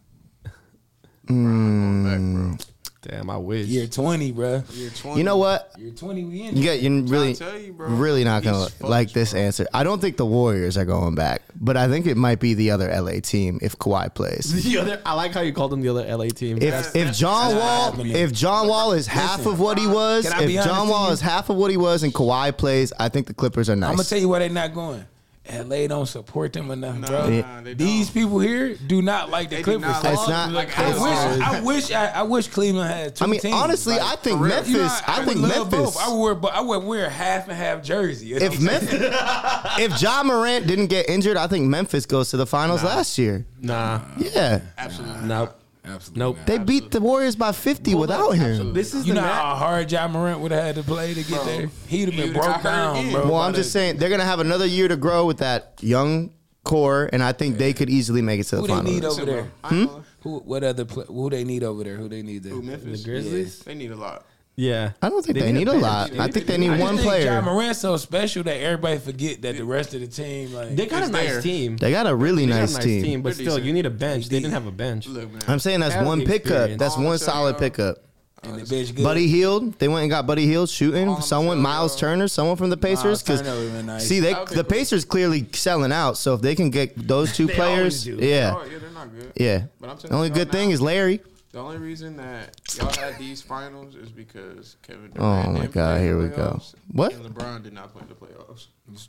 [1.27, 2.63] Mm.
[3.01, 3.67] Damn, I wish.
[3.67, 4.63] Year 20, bro.
[4.71, 5.17] Year 20.
[5.17, 5.71] You know what?
[5.77, 6.55] Year 20, we in.
[6.55, 7.87] You get you really, tell you, bro.
[7.87, 9.67] really not gonna He's like this answer.
[9.73, 12.71] I don't think the Warriors are going back, but I think it might be the
[12.71, 14.65] other LA team if Kawhi plays.
[14.67, 16.57] The other, I like how you called them the other LA team.
[16.61, 20.29] If if John Wall if John Wall is half Listen, of what he uh, was,
[20.29, 22.91] can I be if John Wall is half of what he was and Kawhi plays,
[22.99, 23.89] I think the Clippers are nice.
[23.89, 25.05] I'm gonna tell you why they're not going.
[25.51, 27.29] LA don't support them enough, bro.
[27.29, 28.13] Nah, they These don't.
[28.21, 29.81] people here do not like the They Clippers.
[29.81, 33.27] not It's not- like, I wish, I wish, I, I wish Cleveland had two I
[33.27, 33.55] mean, teams.
[33.55, 34.41] honestly, Like, I think.
[34.41, 34.69] Memphis.
[34.69, 35.95] you know, I, think would love Memphis.
[35.95, 35.97] both.
[36.01, 38.27] I would wear, but I would wear half and half jersey.
[38.27, 39.01] You know if what I'm saying?
[39.01, 43.17] Memphis, if Ja Morant didn't get injured, I think Memphis goes to the finals last
[43.17, 43.45] year.
[43.61, 45.27] nah, Yeah, Absolutely.
[45.27, 45.59] nope.
[45.87, 46.19] Absolutely.
[46.19, 46.37] Nope.
[46.37, 46.45] not.
[46.47, 48.73] they beat the Warriors by 50 without him.
[48.73, 51.13] This is You the know ma- how hard Ja Morant would have had to play
[51.13, 51.69] to get there.
[51.87, 53.25] He'd have been would've broke down, bro.
[53.25, 56.31] Well, I'm the- just saying they're gonna have another year to grow with that young
[56.63, 59.17] core, and I think they could easily make it to the Who they need finals.
[59.19, 59.51] over there?
[59.63, 59.87] I know.
[59.87, 59.99] Hmm?
[60.21, 60.39] Who?
[60.39, 60.83] What other?
[60.83, 61.95] Pl- who they need over there?
[61.95, 62.53] Who they need there?
[62.53, 63.03] Who, Memphis?
[63.03, 63.57] The Grizzlies?
[63.59, 64.25] Yeah, they need a lot.
[64.59, 66.09] Yeah, I don't think they, They need need a a lot.
[66.09, 67.25] They I think they need I just one think player.
[67.25, 70.87] Ja Morant's so special that everybody forget that the rest of the team like they
[70.87, 71.41] got It's a nice there.
[71.43, 71.77] team.
[71.77, 73.21] They got a really They got a nice, team.
[73.21, 73.65] but They're still, decent.
[73.65, 74.29] you need a bench.
[74.29, 75.05] They didn't have a bench.
[75.07, 75.41] Look, man.
[75.47, 76.45] I'm saying that's Has one the pickup.
[76.51, 76.79] experience.
[76.79, 77.97] That's All one I'm telling solid y'all- pickup.
[78.43, 79.03] and the bench good.
[79.03, 79.77] Buddy Hield.
[79.77, 81.07] They went and got Buddy Hield shooting.
[81.07, 83.21] All I'm Someone, telling Myles y'all- Turner, someone from the Pacers.
[83.21, 84.07] Because Turner would've been nice.
[84.07, 84.71] see, they That would be the cool.
[84.71, 86.17] Pacers clearly selling out.
[86.17, 88.15] So if they can get those two They players, do.
[88.19, 89.31] yeah, Oh, yeah, they're not good.
[89.35, 89.63] yeah.
[89.79, 91.21] But I'm telling The only y'all good thing now- is Larry.
[91.57, 95.47] The only reason that y'all had these finals is because Kevin oh Durant.
[95.47, 96.35] Oh my didn't God, play in here the we go.
[96.35, 97.13] playoffs, What?
[97.15, 98.67] And LeBron did not play in the playoffs.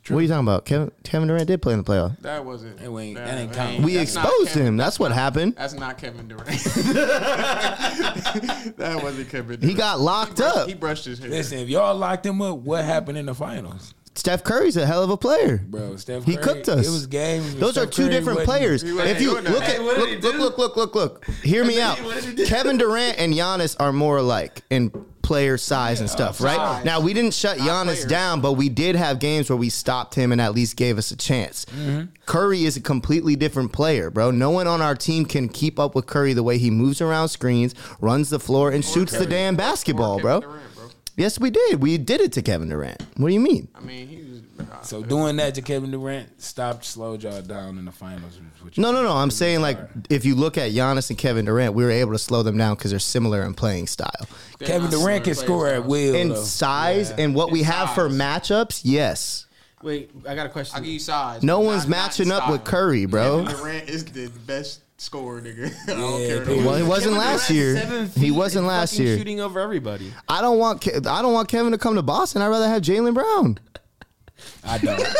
[0.09, 0.65] What are you talking about?
[0.65, 2.19] Kevin Kevin Durant did play in the playoff.
[2.21, 2.79] That wasn't.
[2.79, 3.83] That ain't- that ain't count.
[3.83, 4.77] We that's not exposed Kevin- him.
[4.77, 5.55] That's what not- happened.
[5.57, 6.47] That's not Kevin Durant.
[8.77, 9.59] that wasn't Kevin.
[9.59, 9.63] Durant.
[9.63, 10.67] He got locked brushed- up.
[10.67, 11.29] He brushed his hair.
[11.29, 15.01] Listen, if y'all locked him up, what happened in the finals, Steph Curry's a hell
[15.01, 15.57] of a player.
[15.65, 15.95] bro?
[15.95, 16.85] Steph He Curry, cooked us.
[16.87, 17.51] It was games.
[17.51, 18.83] when Those are two Curry different players.
[18.83, 21.97] If you look at what look, look, look, look, look, look, hear me out.
[22.03, 22.45] What did he do?
[22.45, 24.91] Kevin Durant and Giannis are more alike in
[25.21, 26.55] player size and stuff, right?
[26.55, 26.85] size.
[26.85, 28.05] Now we didn't shut Not Giannis players.
[28.05, 31.11] down, but we did have games where we stopped him and at least gave us
[31.11, 31.65] a chance.
[31.65, 32.05] Mm-hmm.
[32.25, 34.31] Curry is a completely different player, bro.
[34.31, 37.29] No one on our team can keep up with Curry the way he moves around
[37.29, 40.39] screens, runs the floor, and shoots the damn basketball, bro.
[40.41, 40.68] Durant, bro.
[41.19, 41.81] Yes, we did.
[41.83, 43.01] We did it to Kevin Durant.
[43.17, 43.67] What do you mean?
[43.75, 44.39] I mean, he was.
[44.87, 48.35] So doing that to Kevin Durant stopped, slowed y'all down in the finals.
[48.35, 49.11] is what you- No, no, no.
[49.11, 49.77] I'm saying like
[50.09, 52.75] if you look at Giannis and Kevin Durant, we were able to slow them down
[52.75, 54.27] because they're similar in playing style,
[54.59, 56.15] They're Kevin Durant can score at will.
[56.15, 56.41] in though.
[56.43, 58.81] size and what we In have for matchups.
[58.85, 59.45] Yes,
[59.81, 60.75] Wait, I got a question.
[60.75, 61.41] I'll give you size.
[61.43, 62.63] no but one's not- not matching up with.
[62.63, 63.43] Curry, bro.
[63.43, 65.73] Kevin Durant is the best scorer, nigga.
[65.87, 66.45] I don't care.
[66.45, 66.57] dude.
[66.59, 67.75] no Well, he wasn't Kevin last year.
[67.77, 69.17] seven He wasn't last year.
[69.17, 70.13] Shooting over everybody.
[70.27, 72.41] I don't want Ke- I don't want Kevin to come to Boston.
[72.41, 73.59] I'd rather have Jaylen Brown.
[74.63, 74.99] I don't.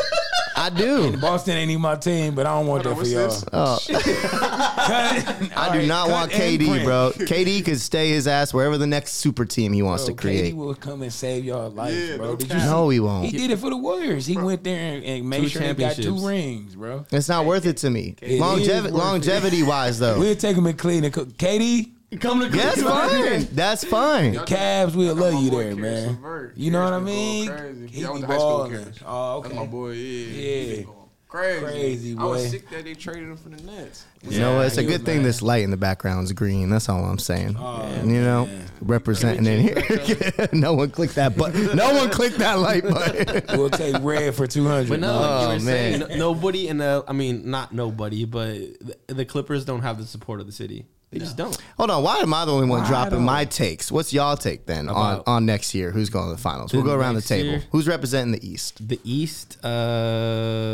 [0.61, 1.15] I do.
[1.17, 3.27] Boston ain't even my team, but I don't want Hold on, that for y'all.
[3.27, 3.45] this?
[3.53, 3.79] Oh.
[5.55, 7.11] I do not want KD, bro.
[7.15, 10.53] KD could stay his ass wherever the next super team he wants Bro, to create.
[10.53, 12.25] KD will come and save y'all life, Yeah, bro.
[12.31, 12.61] no Did you cap.
[12.61, 12.67] see?
[12.67, 13.25] No, he He won't.
[13.25, 14.25] He did it for the Warriors.
[14.25, 17.05] He went there and, and made Two sure they got two rings, bro.
[17.11, 18.15] It's not worth it to me.
[18.21, 18.93] It Longevi- is worth it.
[18.93, 20.19] longevity wise, though.
[20.19, 21.37] We'll take him and clean Cleveland.
[21.37, 23.47] KD, Come to That's fine.
[23.51, 24.33] That's fine.
[24.33, 26.07] Cavs, we'll love you there, Caris man.
[26.07, 26.57] LeVert.
[26.57, 27.47] You know Caris what I mean?
[27.49, 27.87] crazy.
[27.87, 28.71] He Yeah, I be went to high school balling.
[28.71, 28.99] Caris.
[29.05, 29.47] Oh, okay.
[29.49, 29.89] That's my boy.
[29.91, 29.97] Yeah,
[30.35, 30.63] Yeah.
[30.65, 30.95] He been going
[31.29, 34.03] Crazy, Crazy, I was sick that they traded him for the Nets.
[34.23, 35.25] You know, it's a good thing mad.
[35.27, 36.71] this light in the background's green.
[36.71, 37.55] That's all I'm saying.
[37.59, 38.65] Oh, you know, man.
[38.81, 40.47] representing in here.
[40.53, 41.75] no one clicked that button.
[41.75, 43.43] No one clicked that light button.
[43.59, 44.89] We'll take red for two hundred.
[44.89, 45.99] But no, like Oh, you were oh, man.
[45.99, 50.05] no- nobody in the, I mean, not nobody, but the, the Clippers don't have the
[50.07, 50.87] support of the city.
[51.11, 51.57] They just don't.
[51.77, 53.91] Hold on, why am I the only one Why dropping don't- my takes?
[53.91, 55.89] What's y'all take then on, About- on next year?
[55.91, 56.71] Who's going to the finals?
[56.71, 57.49] We'll go around the next table.
[57.49, 57.63] year?
[57.71, 58.87] Who's representing the East?
[58.87, 59.57] The East,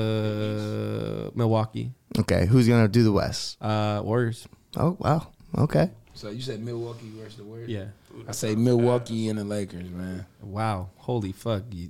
[0.05, 3.57] uh, Milwaukee, Okay, who's going to do the West?
[3.61, 4.47] uh, Warriors.
[4.77, 5.27] Oh wow,
[5.57, 5.89] okay.
[6.13, 7.69] So you said Milwaukee versus the Warriors?
[7.69, 7.85] Yeah.
[8.27, 10.25] I say Milwaukee and the Lakers, man.
[10.41, 10.89] Wow.
[10.97, 11.63] Holy fuck.
[11.71, 11.89] You,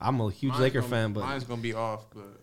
[0.00, 2.06] I'm a huge Mine's Laker gonna- fan, but mine's gonna be off.
[2.14, 2.40] But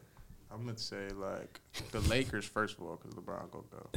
[0.52, 1.60] I'm gonna say like
[1.92, 3.90] the Lakers first of all because LeBron gonna go.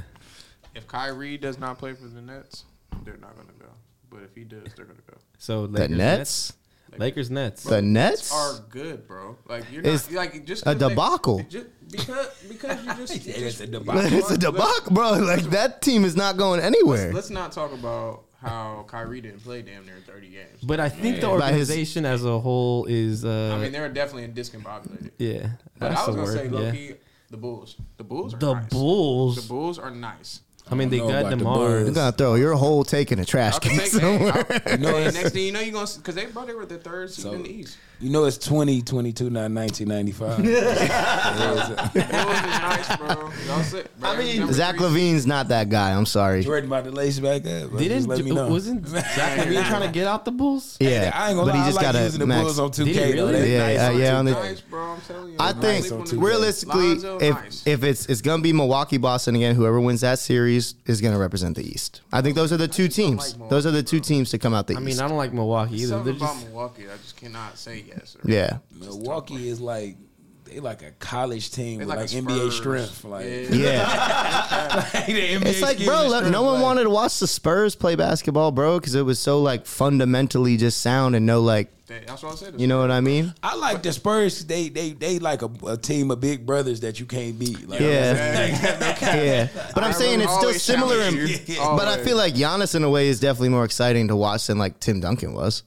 [0.74, 2.64] If Kyrie does not play for the Nets,
[3.04, 3.66] they're not gonna go.
[4.10, 5.16] But if he does, they're gonna go.
[5.38, 6.52] so The Lakers, Nets,
[6.98, 7.62] Lakers, Nets.
[7.64, 8.32] the Nets.
[8.32, 9.36] Are good, bro.
[9.48, 11.42] Like you're It's not like just a 'cause they- debacle.
[11.48, 14.12] just because because you just, Yeah, just it's a debacle.
[14.12, 15.12] it's a debacle, bro.
[15.12, 17.12] Like that team is not going anywhere.
[17.12, 20.60] Let's not talk about how Kyrie didn't play damn near 30 games.
[20.62, 23.88] But I think the By his- organization as a whole is, uh, I mean, they're
[23.90, 25.10] definitely discombobulated.
[25.18, 26.74] yeah, But that's I was the gonna say, word.
[26.74, 26.92] Yeah.
[27.30, 27.76] the Bulls.
[27.98, 28.68] The Bulls are The nice.
[28.70, 29.36] Bulls.
[29.42, 30.40] The Bulls are nice.
[30.70, 31.54] I mean, they know got about the DeMar.
[31.56, 31.84] Bulls.
[31.86, 34.46] You're gonna throw your whole take in a trash I'll can hey, somewhere.
[34.50, 37.10] I'll- hey, next thing you know, you're gonna because they brought they were the third
[37.10, 37.76] seed So- in the East.
[38.02, 40.36] You know it's 2022, not 1995.
[40.38, 40.42] The
[41.92, 43.30] Bulls is nice, bro.
[43.46, 44.10] Y'all sit, bro.
[44.10, 45.92] I mean, Zach LaVine's not that guy.
[45.92, 46.42] I'm sorry.
[46.42, 47.68] Jordan about to lace back up.
[47.70, 47.78] bro.
[47.78, 48.48] Didn't Just let me know.
[48.48, 49.04] wasn't Zach
[49.46, 50.78] LaVine trying to get out the Bulls?
[50.80, 51.64] Yeah, I ain't gonna but lie.
[51.66, 52.42] he just I like got using a the max.
[52.44, 52.76] Bulls on 2K.
[52.76, 53.26] Did he though.
[53.26, 53.32] really?
[53.32, 54.82] That's Yeah, nice yeah, yeah, on the- Nice, bro.
[54.92, 55.36] I'm telling you.
[55.38, 56.22] I Nice think on 2K.
[56.26, 57.66] realistically, Lonzo, if nice.
[57.66, 61.54] if it's it's gonna be Milwaukee Boston again, whoever wins that series is gonna represent
[61.54, 62.00] the East.
[62.14, 63.36] I think those are the two teams.
[63.38, 65.02] like Those are the two teams to come out the I mean, East.
[65.02, 65.88] I don't like Milwaukee either.
[65.88, 66.84] something They're about just, Milwaukee.
[66.88, 68.16] I just cannot say yes.
[68.16, 69.96] Or Yeah, Milwaukee is like
[70.44, 73.04] they like a college team They with like like, NBA strength.
[73.04, 73.46] Like, Yeah.
[73.52, 74.74] yeah.
[74.92, 77.94] like NBA It's like, bro, look, no one like- wanted to watch the Spurs play
[77.94, 82.32] basketball, bro, because it was so like fundamentally just sound and no like, That's what
[82.32, 82.60] I said.
[82.60, 83.32] you know what I mean?
[83.44, 84.44] I like the Spurs.
[84.44, 87.68] They they they like a, a team of big brothers that you can't beat.
[87.68, 88.46] Like, Yeah.
[89.14, 89.48] yeah.
[89.72, 91.00] But I'm I saying will it's still similar.
[91.02, 91.16] In,
[91.76, 94.58] but I feel like Giannis in a way is definitely more exciting to watch than
[94.58, 95.62] like Tim Duncan was.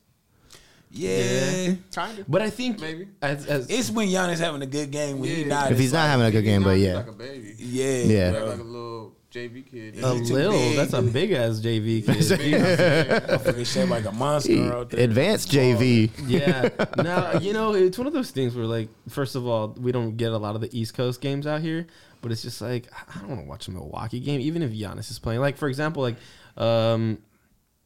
[0.93, 1.73] Yeah.
[1.93, 2.25] Kind of.
[2.29, 3.07] but I think Maybe.
[3.21, 5.47] as, as It's when Giannis having a good game when he Yeah.
[5.47, 5.71] not.
[5.71, 6.95] If he's not like- having a good game, but yeah.
[6.97, 7.55] Like a baby.
[7.57, 8.29] yeah, Yeah.
[8.31, 9.97] Like, like a little JV kid.
[10.03, 10.51] A little.
[10.51, 12.15] big, That's a big ass JV kid.
[12.15, 14.99] Motherfucker shaped like a monster out there.
[15.03, 16.11] Advanced JV.
[16.27, 16.69] yeah.
[17.01, 20.15] Now you know it's one of those things where like first of all we don't
[20.17, 21.87] get a lot of the East Coast games out here,
[22.21, 25.09] but it's just like I don't want to watch a Milwaukee game even if Giannis
[25.09, 25.41] is playing.
[25.41, 26.15] Like for example, like
[26.55, 27.17] um,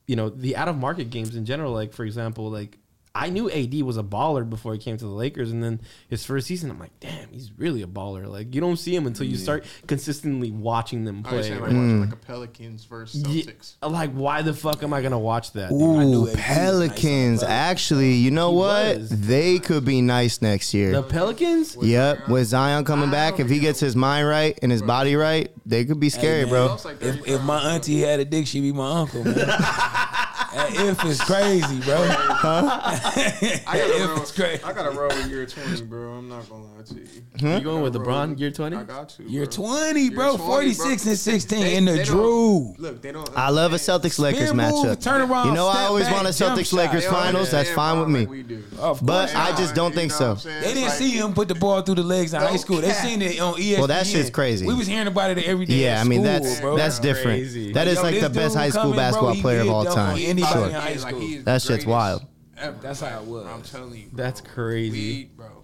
[0.05, 1.71] you know the out of market games in general.
[1.71, 2.77] Like for example, like.
[3.19, 6.23] I knew AD was a baller before he came to the Lakers, and then his
[6.23, 8.27] first season, I'm like, damn, he's really a baller.
[8.27, 11.41] Like you don't see him until you start consistently watching them I play.
[11.43, 11.69] saying right?
[11.71, 12.21] like watching like a mm.
[12.21, 13.73] Pelicans versus Ye- Celtics.
[13.81, 15.69] like, why the fuck am I gonna watch that?
[15.69, 15.81] dude?
[15.81, 16.97] I knew Ooh, AD was nice Pelicans.
[16.97, 17.43] Pelicans.
[17.43, 18.97] Actually, you know He what?
[18.97, 19.09] was.
[19.27, 20.91] They could be nice next year.
[20.91, 21.03] The year.
[21.09, 21.75] Pelicans?
[21.81, 25.49] Yep, with Zion coming back, if he gets his mind right and his body right,
[25.65, 26.49] they could be scary, man.
[26.49, 26.77] bro.
[26.85, 29.35] Like If, if my auntie had a dick, she'd be my uncle, man.
[30.57, 31.95] that if is crazy, bro.
[31.97, 34.17] I gotta if roll.
[34.21, 34.63] it's crazy.
[34.63, 36.13] I gotta roll with year twenty, bro.
[36.13, 37.53] I'm not gonna lie to you.
[37.55, 38.75] You going with I gotta LeBron year 20?
[38.77, 39.15] I got.
[39.19, 39.51] You're bro.
[39.53, 40.25] 20, bro.
[40.29, 41.09] You're 20, 46 bro.
[41.11, 42.73] and 16 They- in the Drew.
[42.77, 43.29] Look, they don't.
[43.37, 44.01] I love a understand.
[44.03, 45.01] Celtics Lakers matchup.
[45.03, 46.73] turn around, You know, I always back, want a jump Celtics.
[46.73, 47.51] Lakers finals.
[47.51, 48.19] That's fine with me.
[48.21, 48.63] like we do.
[49.01, 50.29] But I just don't think so.
[50.29, 50.61] what I'm saying?
[50.63, 52.81] They didn't see him put the ball through the legs in high school.
[52.81, 53.77] They seen it on ESPN.
[53.77, 54.65] Well, that shit's crazy.
[54.65, 55.75] We was hearing about it every day.
[55.83, 57.73] Yeah, I mean that's that's different.
[57.73, 60.17] That is like the best high school basketball player of all time.
[60.19, 60.65] anybody Sure.
[60.67, 61.29] in high school.
[61.43, 62.23] That shit's wild.
[62.57, 63.45] ever, That's how it was.
[63.45, 64.23] I'm telling you, bro.
[64.23, 64.91] That's crazy.
[64.99, 65.56] We, bro.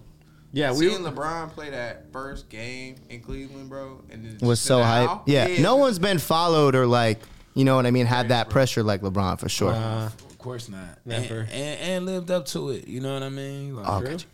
[0.54, 4.78] Yeah, we Seeing LeBron play that first game in Cleveland, bro, and then Was so
[4.78, 5.22] now, hype.
[5.26, 7.18] Yeah, no one's been followed or like,
[7.54, 9.72] you know what I mean, had that pressure like LeBron for sure.
[9.72, 10.98] Uh, Of course not.
[11.04, 11.40] Never.
[11.40, 12.86] And, and, and lived up to it.
[12.86, 13.74] You know what I mean?
[13.76, 14.10] Like, Oh, True.
[14.10, 14.26] gotcha.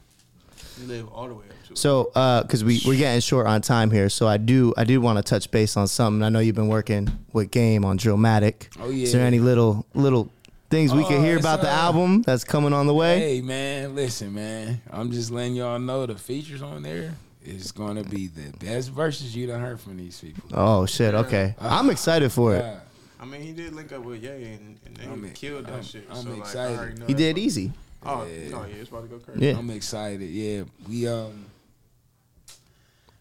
[0.87, 1.73] live all the way up to.
[1.73, 1.79] it.
[1.79, 5.01] So, uh, because we we're getting short on time here, so I do I do
[5.01, 6.23] want to touch base on something.
[6.23, 8.69] I know you've been working with Game on Drillmatic.
[8.81, 9.05] Oh, yeah.
[9.05, 10.31] Is there any little little
[10.71, 13.19] things we Oh, can hear it's, about the uh, album that's coming on the way?
[13.19, 14.81] Hey man, listen man.
[14.91, 17.15] I'm just letting y'all know the features on there
[17.45, 20.45] is gonna be the best verses you done heard from these people.
[20.55, 21.15] Oh shit!
[21.15, 22.61] Okay, I'm excited for it.
[22.61, 22.81] Yeah.
[23.21, 25.83] I mean, he did link up with Ye, and, and they I'm- killed that I'm-
[25.83, 26.07] shit.
[26.11, 26.71] I'm so, excited.
[26.71, 27.71] Like, I already know He did Eazy.
[28.03, 28.57] Oh, Yeah.
[28.57, 29.45] oh yeah, it's about to go crazy.
[29.47, 29.59] Yeah.
[29.59, 30.25] I'm excited.
[30.31, 31.45] Yeah, we um,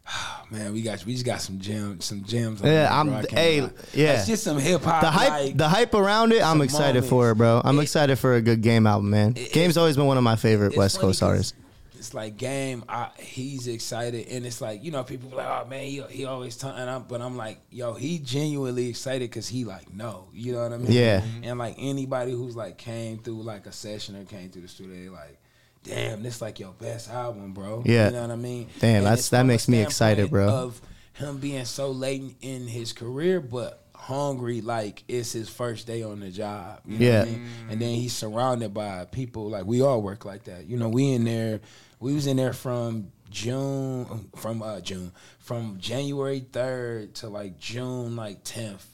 [0.51, 2.61] man, we got we just got some gems, some gems.
[2.61, 3.23] Yeah, I'm- bro.
[3.29, 3.69] Hey, lie.
[3.93, 4.13] yeah.
[4.13, 5.01] It's just some hip hop.
[5.01, 7.61] The hype, like, the hype around it, I'm excited for it, bro.
[7.63, 9.33] I'm It- excited for a good Game album, man.
[9.35, 11.53] It- Game's always been one of my favorite West Coast artists.
[11.97, 12.85] It's like game.
[12.87, 16.55] I, he's excited, and it's like you know people like, oh man, he, he always
[16.55, 20.53] t-, and I'm, but I'm like, yo, he genuinely excited because he like no, you
[20.53, 20.93] know what I mean?
[20.93, 21.21] Yeah.
[21.43, 25.11] And like anybody who's like came through like a session or came through the studio,
[25.11, 25.39] like,
[25.83, 27.83] damn, this like your best album, bro.
[27.85, 28.07] Yeah.
[28.07, 28.67] you know what I mean?
[28.79, 30.47] Damn, And that's- that makes me excited, bro.
[30.49, 30.81] Of
[31.13, 36.21] him being so late in his career, but hungry like it's his first day on
[36.21, 36.79] the job.
[36.85, 37.19] You know Yeah.
[37.19, 37.47] what I mean?
[37.69, 40.65] And then he's surrounded by people like we all work like that.
[40.67, 41.59] You know, we in there.
[41.99, 48.15] We was in there from June, from uh June, from January third to like June
[48.15, 48.85] like tenth.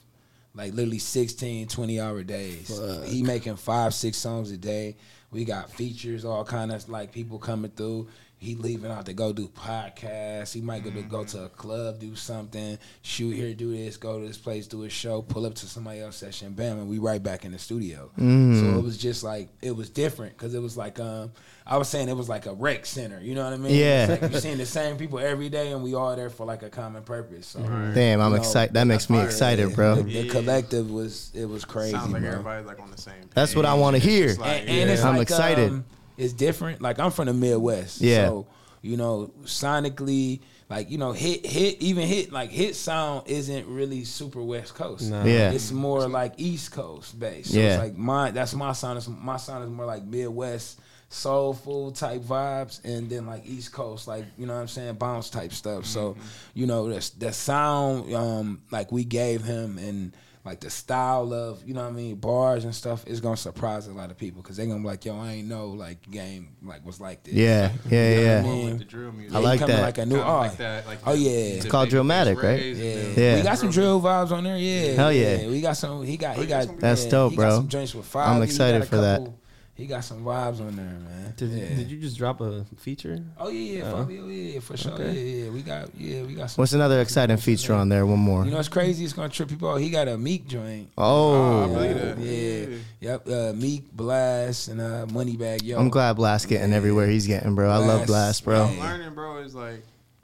[0.54, 2.80] Like literally 16, 20 hour days.
[3.04, 4.96] He making five, six songs a day.
[5.36, 8.08] We got features, all kind of like people coming through.
[8.38, 10.52] He leaving out to go do podcasts.
[10.52, 14.20] He might go to go to a club, do something, shoot here, do this, go
[14.20, 16.98] to this place, do a show, pull up to somebody else's session, bam, and we
[16.98, 18.10] right back in the studio.
[18.18, 21.32] So it was just like it was different because it was like um
[21.66, 23.18] I was saying it was like a rec center.
[23.20, 23.74] You know what I mean?
[23.74, 24.06] Yeah.
[24.06, 26.62] It's like you're seeing the same people every day, and we all there for like
[26.62, 27.46] a common purpose.
[27.46, 28.74] So Damn, I'm you know, excited.
[28.74, 29.96] That makes me yeah, excited, bro.
[29.96, 32.32] The, the collective was it was crazy, Sounds like bro.
[32.32, 33.14] everybody's like on the same.
[33.14, 33.30] Page.
[33.34, 34.34] That's what I wanna hear.
[34.34, 35.70] like, and, and it's I'm like, excited.
[35.70, 35.84] um,
[36.16, 36.80] it's different.
[36.82, 38.26] Like I'm from the Midwest, Yeah.
[38.28, 38.46] So
[38.82, 40.40] you know, sonically,
[40.70, 45.10] like you know, hit hit even hit like hit sound isn't really super West Coast.
[45.10, 45.24] No.
[45.24, 45.50] Yeah.
[45.50, 47.52] it's more like East Coast based.
[47.52, 47.74] So Yeah.
[47.74, 48.98] it's like my that's my sound.
[48.98, 54.06] Is, my sound is more like Midwest soulful type vibes, and then like East Coast,
[54.08, 55.84] like you know what I'm saying, bounce type stuff.
[55.86, 56.20] So Mm-hmm.
[56.54, 60.12] you know, the the sound um like we gave him and.
[60.46, 63.88] Like the style of, you know what I mean, bars and stuff is gonna surprise
[63.88, 66.50] a lot of people because they're gonna be like, yo, I ain't know like game
[66.62, 67.34] like was like this.
[67.34, 68.42] Yeah, yeah, You know what I yeah.
[68.42, 68.70] mean?
[68.70, 69.36] Like the drill music.
[69.36, 69.82] I like that.
[69.82, 70.48] Like a new art.
[70.50, 71.30] like that, like Oh, yeah.
[71.30, 72.62] the It's called Babyface Drillmatic, right?
[72.62, 72.94] Yeah.
[73.16, 73.36] Yeah.
[73.38, 74.56] we got some drill vibes on there.
[74.56, 75.48] Yeah, Hell yeah.
[75.48, 76.04] We got some.
[76.04, 76.36] He got.
[76.36, 76.78] He Oh, got.
[76.78, 77.48] That's yeah, dope, he bro.
[77.50, 78.28] Got some joints with five.
[78.36, 79.28] I'm excited for that.
[79.76, 81.34] He got some vibes on there, man.
[81.36, 81.68] Did, yeah.
[81.76, 83.22] did you just drop a feature?
[83.38, 84.92] Oh yeah, yeah, Uh, Fabio, yeah, yeah, for sure.
[84.92, 85.12] okay.
[85.12, 85.94] Yeah, yeah, we got.
[85.94, 86.62] Yeah, we got some.
[86.62, 88.06] What's another exciting feature on there?
[88.06, 88.46] One more.
[88.46, 89.04] You know it's crazy?
[89.04, 89.76] It's gonna trip people out.
[89.82, 90.88] He got a Meek joint.
[90.96, 92.18] Oh, I Oh, believe that.
[92.18, 92.76] Yeah.
[93.00, 93.28] Yep.
[93.28, 95.78] Uh, Meek, Blxst, and uh, Moneybagg Yo.
[95.78, 97.68] I'm glad Blxst getting everywhere he's getting, bro.
[97.70, 98.62] I love Blxst, Blxst, bro.
[98.62, 99.82] What I'm learning, bro, is like,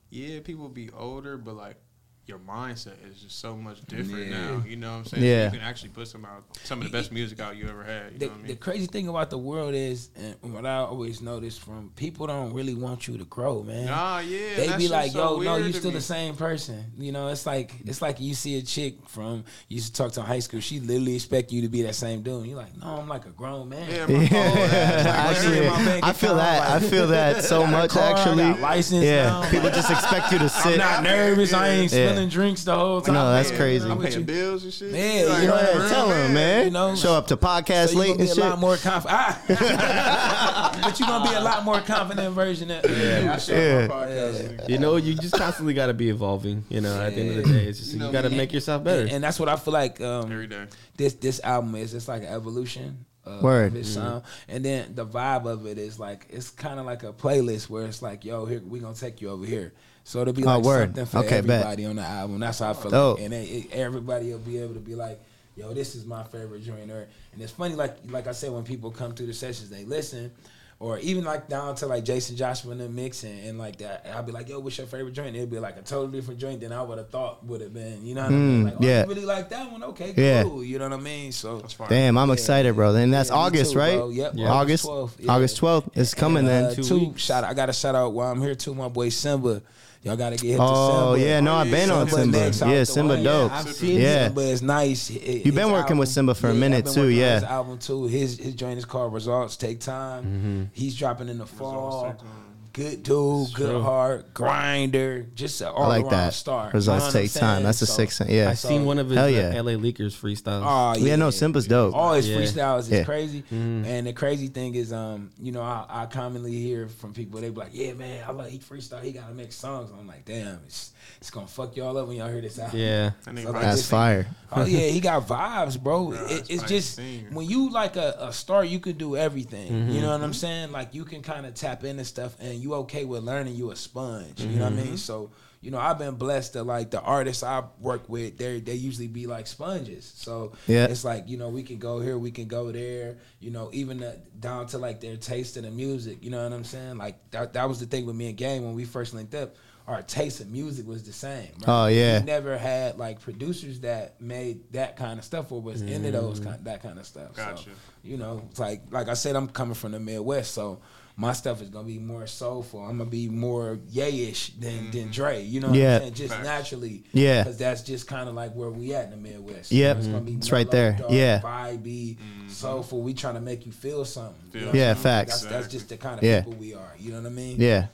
[0.09, 1.77] yeah, people be older, but like
[2.25, 4.39] your mindset is just so much different Yeah.
[4.57, 4.63] now.
[4.65, 5.25] You know what I'm saying?
[5.25, 5.49] Yeah.
[5.49, 7.83] So you can actually put some out some of the best music out you ever
[7.83, 8.13] had.
[8.13, 8.47] You the, know what I mean?
[8.47, 12.53] the crazy thing about the world is, and what I always notice from people don't
[12.55, 13.87] really want you to grow, man.
[13.87, 14.55] Nah, yeah.
[14.57, 15.97] they that be like, so "Yo, no, you to still me.
[15.97, 19.75] the same person." You know, it's like it's like you see a chick from you
[19.77, 20.61] used to talk to in high school.
[20.61, 22.47] She literally expect you to be that same dude.
[22.47, 25.67] You're like, "No, I'm like a grown man." Yeah, my phone, Yeah, like, actually, in
[25.67, 26.71] my I feel account, that.
[26.71, 27.91] I feel that so Got a much.
[27.91, 29.25] car, Actually, got license yeah.
[29.25, 30.73] now, People like- just expect you to sit.
[30.75, 31.53] I'm not nervous.
[31.53, 32.12] I ain't Yeah.
[32.13, 33.15] Spilling drinks the whole time.
[33.15, 33.91] No, that's Man, crazy.
[33.91, 34.91] I'm paying bills and shit.
[34.93, 34.99] Yeah,
[35.29, 35.89] Like, you know Go what ahead, I mean?
[35.89, 36.65] tell him, man.
[36.67, 38.77] You know, Show up to podcast So you late gonna and be a lot more
[38.77, 39.19] confident.
[39.21, 40.79] Ah.
[40.83, 43.87] but you're gonna be a lot more confident version of Yeah, I show Yeah.
[43.87, 44.69] my podcast.
[44.69, 46.65] You know, you just constantly got to be evolving.
[46.69, 48.37] You know, at the end of the day, it's just You you, got to me.
[48.37, 49.07] make yourself better.
[49.11, 50.67] And that's what I feel like um, Every day.
[50.97, 51.95] this this album is.
[51.95, 53.05] It's like an evolution.
[53.25, 53.71] Of Word.
[53.71, 57.05] of its sound, and then the vibe of it is like it's kind of like
[57.05, 59.73] a playlist where it's like, yo, here we gonna take you over here.
[60.05, 60.87] So it'll be Oh, like word.
[60.89, 61.61] something for Okay, bet.
[61.61, 62.41] everybody on the album.
[62.41, 63.17] That's how I feel Dope.
[63.19, 65.21] like, and it, it- everybody will be able to be like,
[65.57, 66.91] yo, this is my favorite joint.
[66.91, 69.85] Or and it's funny, like like I said, when people come through the sessions, they
[69.85, 70.33] listen.
[70.81, 74.05] Or even like down to like Jaycen Joshua in the mix and, and like that,
[74.13, 76.59] I'll be like, "Yo, what's your favorite joint?" It'll be like a totally different joint
[76.61, 78.05] than I would have thought would have been.
[78.05, 78.63] You know what I mean?
[78.63, 79.03] Mm, Like, oh, yeah.
[79.05, 79.85] you really like that one?
[79.85, 80.43] Okay, Yeah.
[80.43, 80.65] cool.
[80.65, 81.31] You know what I mean?
[81.31, 81.77] So That's.
[81.89, 82.33] Damn, I'm Yeah.
[82.33, 82.97] excited, bro.
[82.97, 83.95] And that's Yeah, August, too, right?
[83.97, 84.09] bro.
[84.09, 84.51] Yep, Yeah.
[84.51, 84.85] August.
[84.85, 85.25] August 12th.
[85.25, 85.33] yeah.
[85.33, 85.89] August 12th.
[85.95, 86.65] It's coming And, then.
[86.65, 87.23] uh, Two two weeks.
[87.23, 87.45] shout.
[87.45, 88.75] I got to shout out while I'm here too.
[88.75, 89.63] My boy Simba.
[90.05, 91.27] Y'all got to get hit to Oh Simba.
[91.29, 92.39] yeah, no, I've been on Simba Simba.
[92.39, 93.23] next out Yeah, the Simba way.
[93.23, 93.53] dope.
[93.53, 94.25] I've seen Yeah.
[94.27, 95.11] Simba is nice.
[95.11, 97.21] It- You've been his working with Simba for a minute, I've been too, working on
[97.21, 97.35] yeah.
[97.35, 98.05] His album too.
[98.07, 100.25] His his joint is called Results Take Time.
[100.25, 100.63] Mm-hmm.
[100.73, 102.07] He's dropping in the fall.
[102.09, 102.27] Take Time.
[102.73, 103.83] Good dude, good True.
[103.83, 106.33] heart, grinder, just an all I like around that.
[106.35, 106.71] star.
[106.73, 107.41] Results You know what I'm take time.
[107.57, 107.63] saying?
[107.65, 108.21] That's a So- six.
[108.27, 108.49] Yeah.
[108.49, 109.61] I seen one of his Hell uh, yeah.
[109.61, 110.63] LA Leakers freestyles.
[110.65, 111.95] Oh Yeah, no, Simba's dope.
[111.95, 112.39] All his Yeah.
[112.39, 113.05] freestyles is Yeah.
[113.05, 113.45] crazy.
[113.51, 117.51] And the crazy thing is, um, you know, I, I commonly hear from people they
[117.51, 119.03] be like, "Yeah, man, I love he freestyle.
[119.03, 122.29] He gotta make songs." I'm like, "Damn, it's, it's gonna fuck y'all up when y'all
[122.31, 124.27] hear this album." yeah, So, like, That's this- fire.
[124.51, 126.09] Oh yeah, he got vibes, bro.
[126.09, 127.29] Bro, it, it's just singer.
[127.33, 129.71] when you like a, a star, you can do everything.
[129.71, 129.91] Mm-hmm.
[129.93, 130.73] You know what I'm saying?
[130.73, 133.55] Like you can kind of tap into stuff, and you okay with learning.
[133.57, 134.41] You a sponge.
[134.41, 134.85] You know what I Mm-hmm.
[134.91, 134.97] mean?
[134.97, 138.75] So you know, I've been blessed that like the artists I work with, they they
[138.75, 140.13] usually be like sponges.
[140.17, 140.87] So Yeah.
[140.87, 143.19] it's like you know we can go here, we can go there.
[143.41, 146.19] You know, even the, down to like their taste in the music.
[146.25, 146.97] You know what I'm saying?
[146.99, 149.55] Like that that was the thing with me and Game when we first linked up.
[149.87, 151.51] Our taste of music was the same.
[151.59, 151.67] Right?
[151.67, 152.21] Oh, yeah.
[152.21, 156.39] We never had like producers that made that kind of stuff or was into those
[156.39, 156.45] Mm.
[156.45, 157.35] kind that kind of stuff.
[157.35, 157.65] Gotcha.
[157.65, 157.71] So,
[158.05, 160.81] you know, it's like like I said, I'm coming from the Midwest, so
[161.17, 162.81] my stuff is gonna be more soulful.
[162.81, 165.11] I'm gonna be more yayish than than mm-hmm.
[165.11, 165.43] Dre.
[165.43, 165.95] You know what Yeah.
[165.97, 166.15] I'm saying?
[166.15, 166.47] Just Facts.
[166.47, 167.05] naturally.
[167.13, 167.43] Yeah.
[167.43, 169.71] Because that's just kind of like where we at in the Midwest.
[169.73, 169.97] Yep.
[169.99, 170.93] it's, gonna be It's right there.
[170.93, 171.41] dark, Yeah.
[171.41, 172.49] Vibey, mm-hmm.
[172.49, 173.03] soulful.
[173.03, 174.35] We trying to make you feel something.
[174.53, 175.03] You know Yeah, I'm saying?
[175.03, 175.41] facts.
[175.43, 176.41] That's, that's just the kind of Yeah.
[176.41, 176.95] people we are.
[176.99, 177.57] You know what I mean?
[177.61, 177.87] Yeah.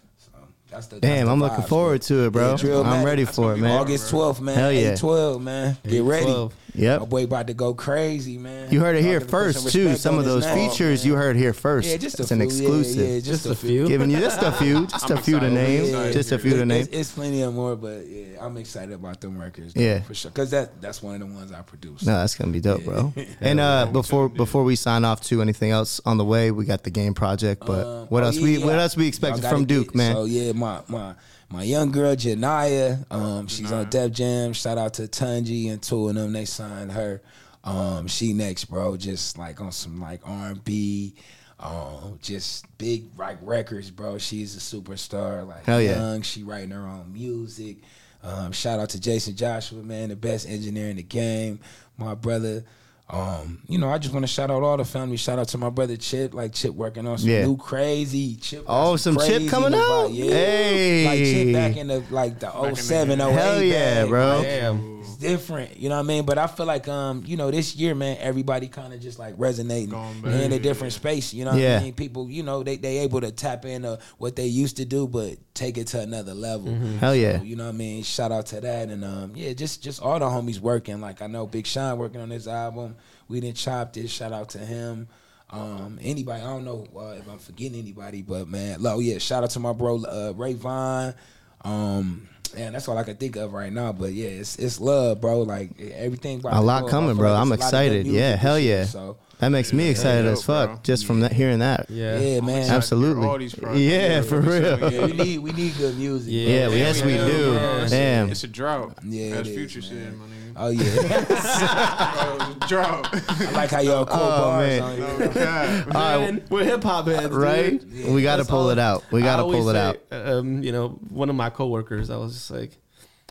[0.71, 2.07] That's the, that's Damn, the I'm looking forward bro.
[2.19, 2.51] to it, bro.
[2.51, 3.71] Yeah, Drill I'm ready That's for it, man.
[3.71, 4.55] August 12th, man.
[4.55, 4.81] Hell yeah.
[4.93, 5.77] 812, man.
[5.89, 6.25] Get ready.
[6.27, 6.55] 12.
[6.75, 7.01] Yep.
[7.01, 8.71] My boy about to go crazy, man.
[8.71, 9.97] You heard it here Y'all first too.
[9.97, 11.13] Some of those name, features man.
[11.13, 11.89] you heard here first.
[11.89, 12.47] Yeah, just a it's an few.
[12.47, 12.97] exclusive.
[13.01, 13.69] Yeah, yeah, just, Just a a few.
[13.69, 13.89] few.
[13.89, 15.55] Giving you just a few, just I'm a few to excited.
[15.69, 16.83] name, Yeah, just a few to name.
[16.83, 19.75] It's, it's plenty of more, but yeah, I'm excited about them records.
[19.75, 20.01] though, Yeah.
[20.03, 20.31] for sure.
[20.31, 22.07] Because that that's one of the ones I produced.
[22.07, 23.13] No, that's gonna be dope, bro.
[23.41, 26.51] And uh, before before we sign off, to anything else on the way?
[26.53, 29.05] We got the game project, but Um, what oh, else yeah, we what else we
[29.05, 30.15] Y'all expected from Duke, man?
[30.15, 31.15] So yeah, my my
[31.51, 33.89] my young girl Janaya, um, she's on.
[33.89, 34.53] Def Jam.
[34.53, 36.33] Shout out to Tunji and two of them.
[36.33, 37.23] They signed her.
[37.65, 38.97] Um, she next, bro.
[38.97, 41.15] Just like on some like R and B.
[41.61, 44.19] Um, just big like records, bro.
[44.19, 45.47] She's a superstar.
[45.47, 45.97] Like Hell yeah.
[45.99, 47.79] young, she writing her own music.
[48.23, 51.61] Um, shout out to Jaycen Joshua, man, the best engineer in the game.
[51.97, 52.65] My brother.
[53.11, 55.17] Um, you know, I just want to shout out all the family.
[55.17, 57.45] Shout out to my brother Chip, like Chip working on some Yeah.
[57.47, 58.65] new crazy Chip.
[58.67, 60.09] Oh, some Chip coming out?
[60.09, 60.31] Yeah.
[60.31, 61.05] Hey.
[61.07, 64.37] Like Chip back in the like the in 07, 08 Hell yeah, bag, bro.
[64.37, 64.99] like, Damn.
[65.01, 66.27] It's different, you know what I mean?
[66.27, 69.35] But I feel like um, you know, this year, man, everybody kind of just like
[69.39, 71.33] resonating Going in a different space.
[71.33, 71.79] You know what Yeah.
[71.79, 71.95] I mean?
[71.95, 75.37] People, you know, they they able to tap into what they used to do, but
[75.59, 76.73] take it to another level.
[76.99, 77.39] Hell yeah.
[77.39, 78.03] So, you know what I mean?
[78.03, 81.01] Shout out to that, and um, yeah, just just all the homies working.
[81.01, 82.97] Like I know Big Sean working on this album.
[83.29, 84.11] We didn't chop this.
[84.11, 85.09] Shout out to him.
[85.51, 89.43] Um, anybody, I don't know uh, if I'm forgetting anybody, but man, oh yeah, shout
[89.43, 91.15] out to my bro uh, Ray Vine.
[91.63, 93.93] Um, man, that's all I can think of right now.
[93.93, 95.43] But yeah, it's it's love, bro.
[95.43, 96.43] Like everything.
[96.45, 97.35] A lot coming, bro.
[97.35, 98.07] I'm it's a lot of good excited.
[98.07, 98.85] Yeah, hell yeah.
[98.85, 100.81] So That makes me excited as fuck bro.
[100.83, 101.87] just from that, hearing that.
[101.89, 102.19] Yeah.
[102.19, 102.69] yeah, man.
[102.69, 103.23] Absolutely.
[103.23, 103.81] hear all these projects.
[103.81, 104.93] Yeah, for real.
[104.93, 106.33] Yeah, we need we need good music.
[106.33, 106.67] Yeah.
[106.67, 106.75] bro.
[106.75, 107.53] Yeah, yes we Yeah, do.
[107.53, 107.87] yeah.
[107.89, 108.31] Damn.
[108.31, 108.99] It's a drought.
[109.05, 110.35] Yeah, That's future is, shit, my nigga.
[110.61, 113.09] Oh yeah, Oh, drought.
[113.13, 114.83] I like how y'all quote Oh, bars man.
[114.83, 115.07] on here.
[115.31, 115.87] oh, God.
[115.97, 117.81] All right, Man, we're hip hop heads, right?
[117.81, 118.11] Yeah.
[118.13, 119.05] we got to pull all- it out.
[119.13, 119.79] We got to pull it say,
[120.11, 120.27] out.
[120.29, 122.73] Um, you know, one of my coworkers, I was just like,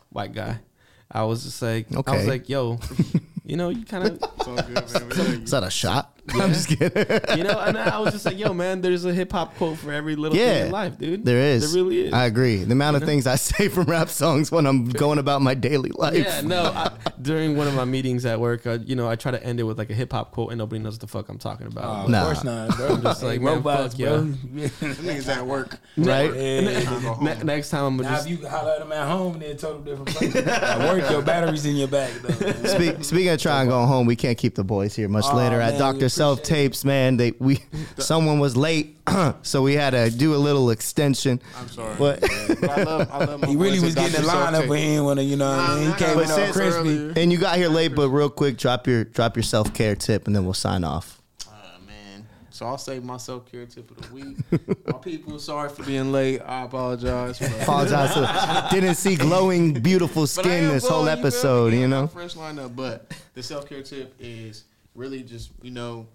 [0.10, 0.60] white guy.
[1.12, 2.80] I was just like, I was like, yo,
[3.48, 5.08] you know, you kind of, It's all good, man.
[5.10, 5.44] We love you.
[5.44, 6.17] Is that a shot?
[6.34, 7.06] I'm just kidding.
[7.38, 9.92] you know, and I was just like, yo, man, there's a hip hop quote for
[9.94, 11.26] every little Yeah, thing in life, dude.
[11.26, 11.74] There is.
[11.74, 12.14] There really is.
[12.14, 12.64] I agree.
[12.64, 15.92] The amount of things I say from rap songs when I'm going about my daily
[15.96, 16.16] life.
[16.26, 16.64] yeah, no.
[16.76, 19.60] I, during one of my meetings at work, uh, you know, I try to end
[19.60, 21.68] it with like a hip hop quote, and nobody knows what the fuck I'm talking
[21.68, 22.06] about.
[22.06, 22.20] Oh, Nah.
[22.22, 22.88] Of course not, bro.
[22.96, 24.22] I'm just like, man, robots, fuck bro.
[24.24, 25.80] Niggas at work.
[25.98, 26.34] Right?
[26.34, 26.82] Yeah.
[26.82, 27.26] Trying to go home.
[27.26, 29.52] Ne- next time I'm gonna Now, just if you holler at them at home, they're
[29.52, 30.36] a total different place.
[30.36, 32.52] at work, your battery's in your back, though.
[32.68, 35.36] Speak, speaking of trying to go home, we can't keep the boys here much Aw,
[35.36, 36.84] later man, at Doctor appreciate Self Tapes.
[36.86, 37.60] Man, they we
[37.98, 38.98] someone was late,
[39.44, 41.42] so we had to do a little extension.
[41.58, 41.96] I'm sorry.
[41.98, 44.28] But But I love, I love He really was getting the Dr.
[44.28, 44.70] line up, Self-Tape.
[44.70, 45.84] but he didn't want to, you know what I mean?
[45.84, 46.80] He Nah, came nah, in all crispy.
[46.80, 47.14] earlier.
[47.16, 50.28] and you got here late, but real quick, drop your drop your self care tip,
[50.28, 51.22] and then we'll sign off.
[51.48, 52.28] Ah, man.
[52.50, 54.38] So I'll save my self care tip of the week.
[54.88, 56.42] my people, sorry for being late.
[56.42, 57.40] I apologize.
[57.62, 58.14] Apologize.
[58.14, 61.28] to- didn't see glowing, beautiful skin this whole glowing, feel me?
[61.28, 61.74] episode.
[61.74, 62.08] Yeah, You know.
[62.08, 64.64] Fresh lineup, but the self care tip is
[64.98, 66.08] really just you know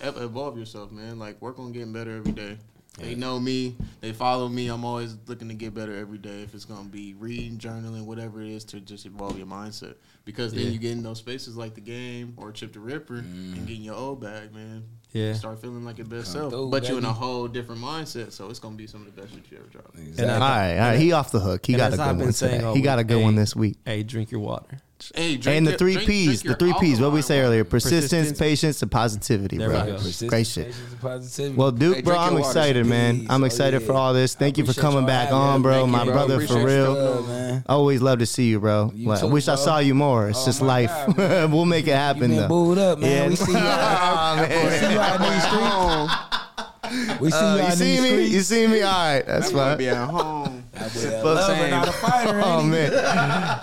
[0.00, 1.18] evolve yourself, man.
[1.18, 2.58] Like work on getting better every day.
[2.98, 3.76] They know me.
[4.00, 4.68] They follow me.
[4.68, 6.42] I'm always looking to get better every day.
[6.42, 9.96] If it's gonna be reading, journaling, whatever it is, to just evolve your mindset.
[10.24, 10.70] Because then Yeah.
[10.70, 13.66] you get in those spaces like the game or Chip the Ripper and mm.
[13.66, 14.84] getting your old bag, man.
[15.12, 15.28] Yeah.
[15.28, 17.82] You start feeling like your best Come self, through, but you're in a whole different
[17.82, 18.32] mindset.
[18.32, 19.94] So it's gonna be some of the best shit you ever drop.
[19.94, 20.98] And I- All right, all right.
[20.98, 21.66] He off the hook.
[21.66, 22.74] He got a good I've one saying today.
[22.74, 23.76] He got a week, good one this week.
[23.84, 24.80] Hey, drink your water.
[25.14, 27.00] Hey, drink And the your- three drink- P's, drink the three P's.
[27.00, 28.38] What we say earlier: persistence, Persistence.
[28.38, 29.80] patience, and positivity, There bro.
[29.80, 29.92] we go.
[29.98, 30.66] Persistence, Great shit.
[30.68, 31.54] patience, positivity.
[31.56, 32.50] Well, Duke, Hey, bro, I'm your water.
[32.58, 33.18] excited, man.
[33.18, 33.26] Please.
[33.28, 34.34] I'm Oh, excited for all this.
[34.34, 35.62] I Thank you for coming back on, me.
[35.64, 35.72] bro.
[35.80, 36.12] Thank My you, bro.
[36.14, 36.92] brother, for Appreciate you, real.
[36.94, 37.62] Love.
[37.68, 38.90] Always love to see you, bro.
[38.94, 40.30] You Like, too, wish I saw you more.
[40.30, 40.90] It's Oh, just life.
[41.14, 42.48] God, we'll make it You happen, been though.
[42.48, 43.10] booed up, man.
[43.24, 43.28] Yeah.
[43.28, 47.20] We see you out, see you in these streets.
[47.20, 48.08] We see Uh, you you out in see these me?
[48.08, 48.32] streets.
[48.32, 48.82] You see me?
[48.82, 49.76] All right, that's I'm fine.
[49.78, 50.55] be at home.
[50.94, 51.72] Yeah, But same.
[51.72, 52.90] a fighter, Oh man.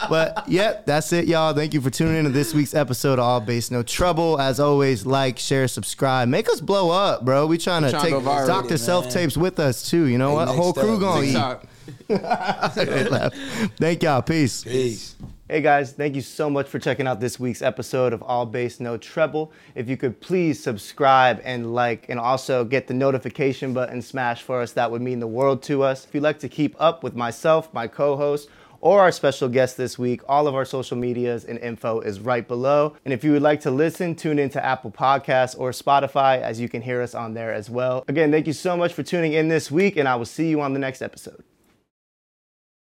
[0.09, 1.53] but yep, that's it, y'all.
[1.53, 4.39] Thank you for tuning in to this week's episode of All Bass No Treble.
[4.39, 6.27] As always, like, share, subscribe.
[6.27, 7.45] Make us blow up, bro.
[7.47, 8.25] We trying to trying take to.
[8.47, 8.77] Doctor.
[8.77, 10.05] Self Tapes with us too.
[10.07, 10.47] You know Hey, what?
[10.49, 11.69] Whole crew up, gonna eat.
[13.79, 14.21] Thank y'all.
[14.21, 14.63] Peace.
[14.63, 15.15] Peace.
[15.49, 18.79] Hey guys, thank you so much for checking out this week's episode of All Bass
[18.79, 19.51] No Treble.
[19.75, 24.61] If you could please subscribe and like, and also get the notification button smashed for
[24.61, 26.05] us, that would mean the world to us.
[26.05, 28.47] If you'd like to keep up with myself, my co host,
[28.79, 32.47] or our special guest this week, all of our social medias and info is right
[32.47, 32.95] below.
[33.03, 36.69] And if you would like to listen, tune into Apple Podcasts or Spotify, as you
[36.69, 38.05] can hear us on there as well.
[38.07, 40.61] Again, thank you so much for tuning in this week, and I will see you
[40.61, 41.43] on the next episode.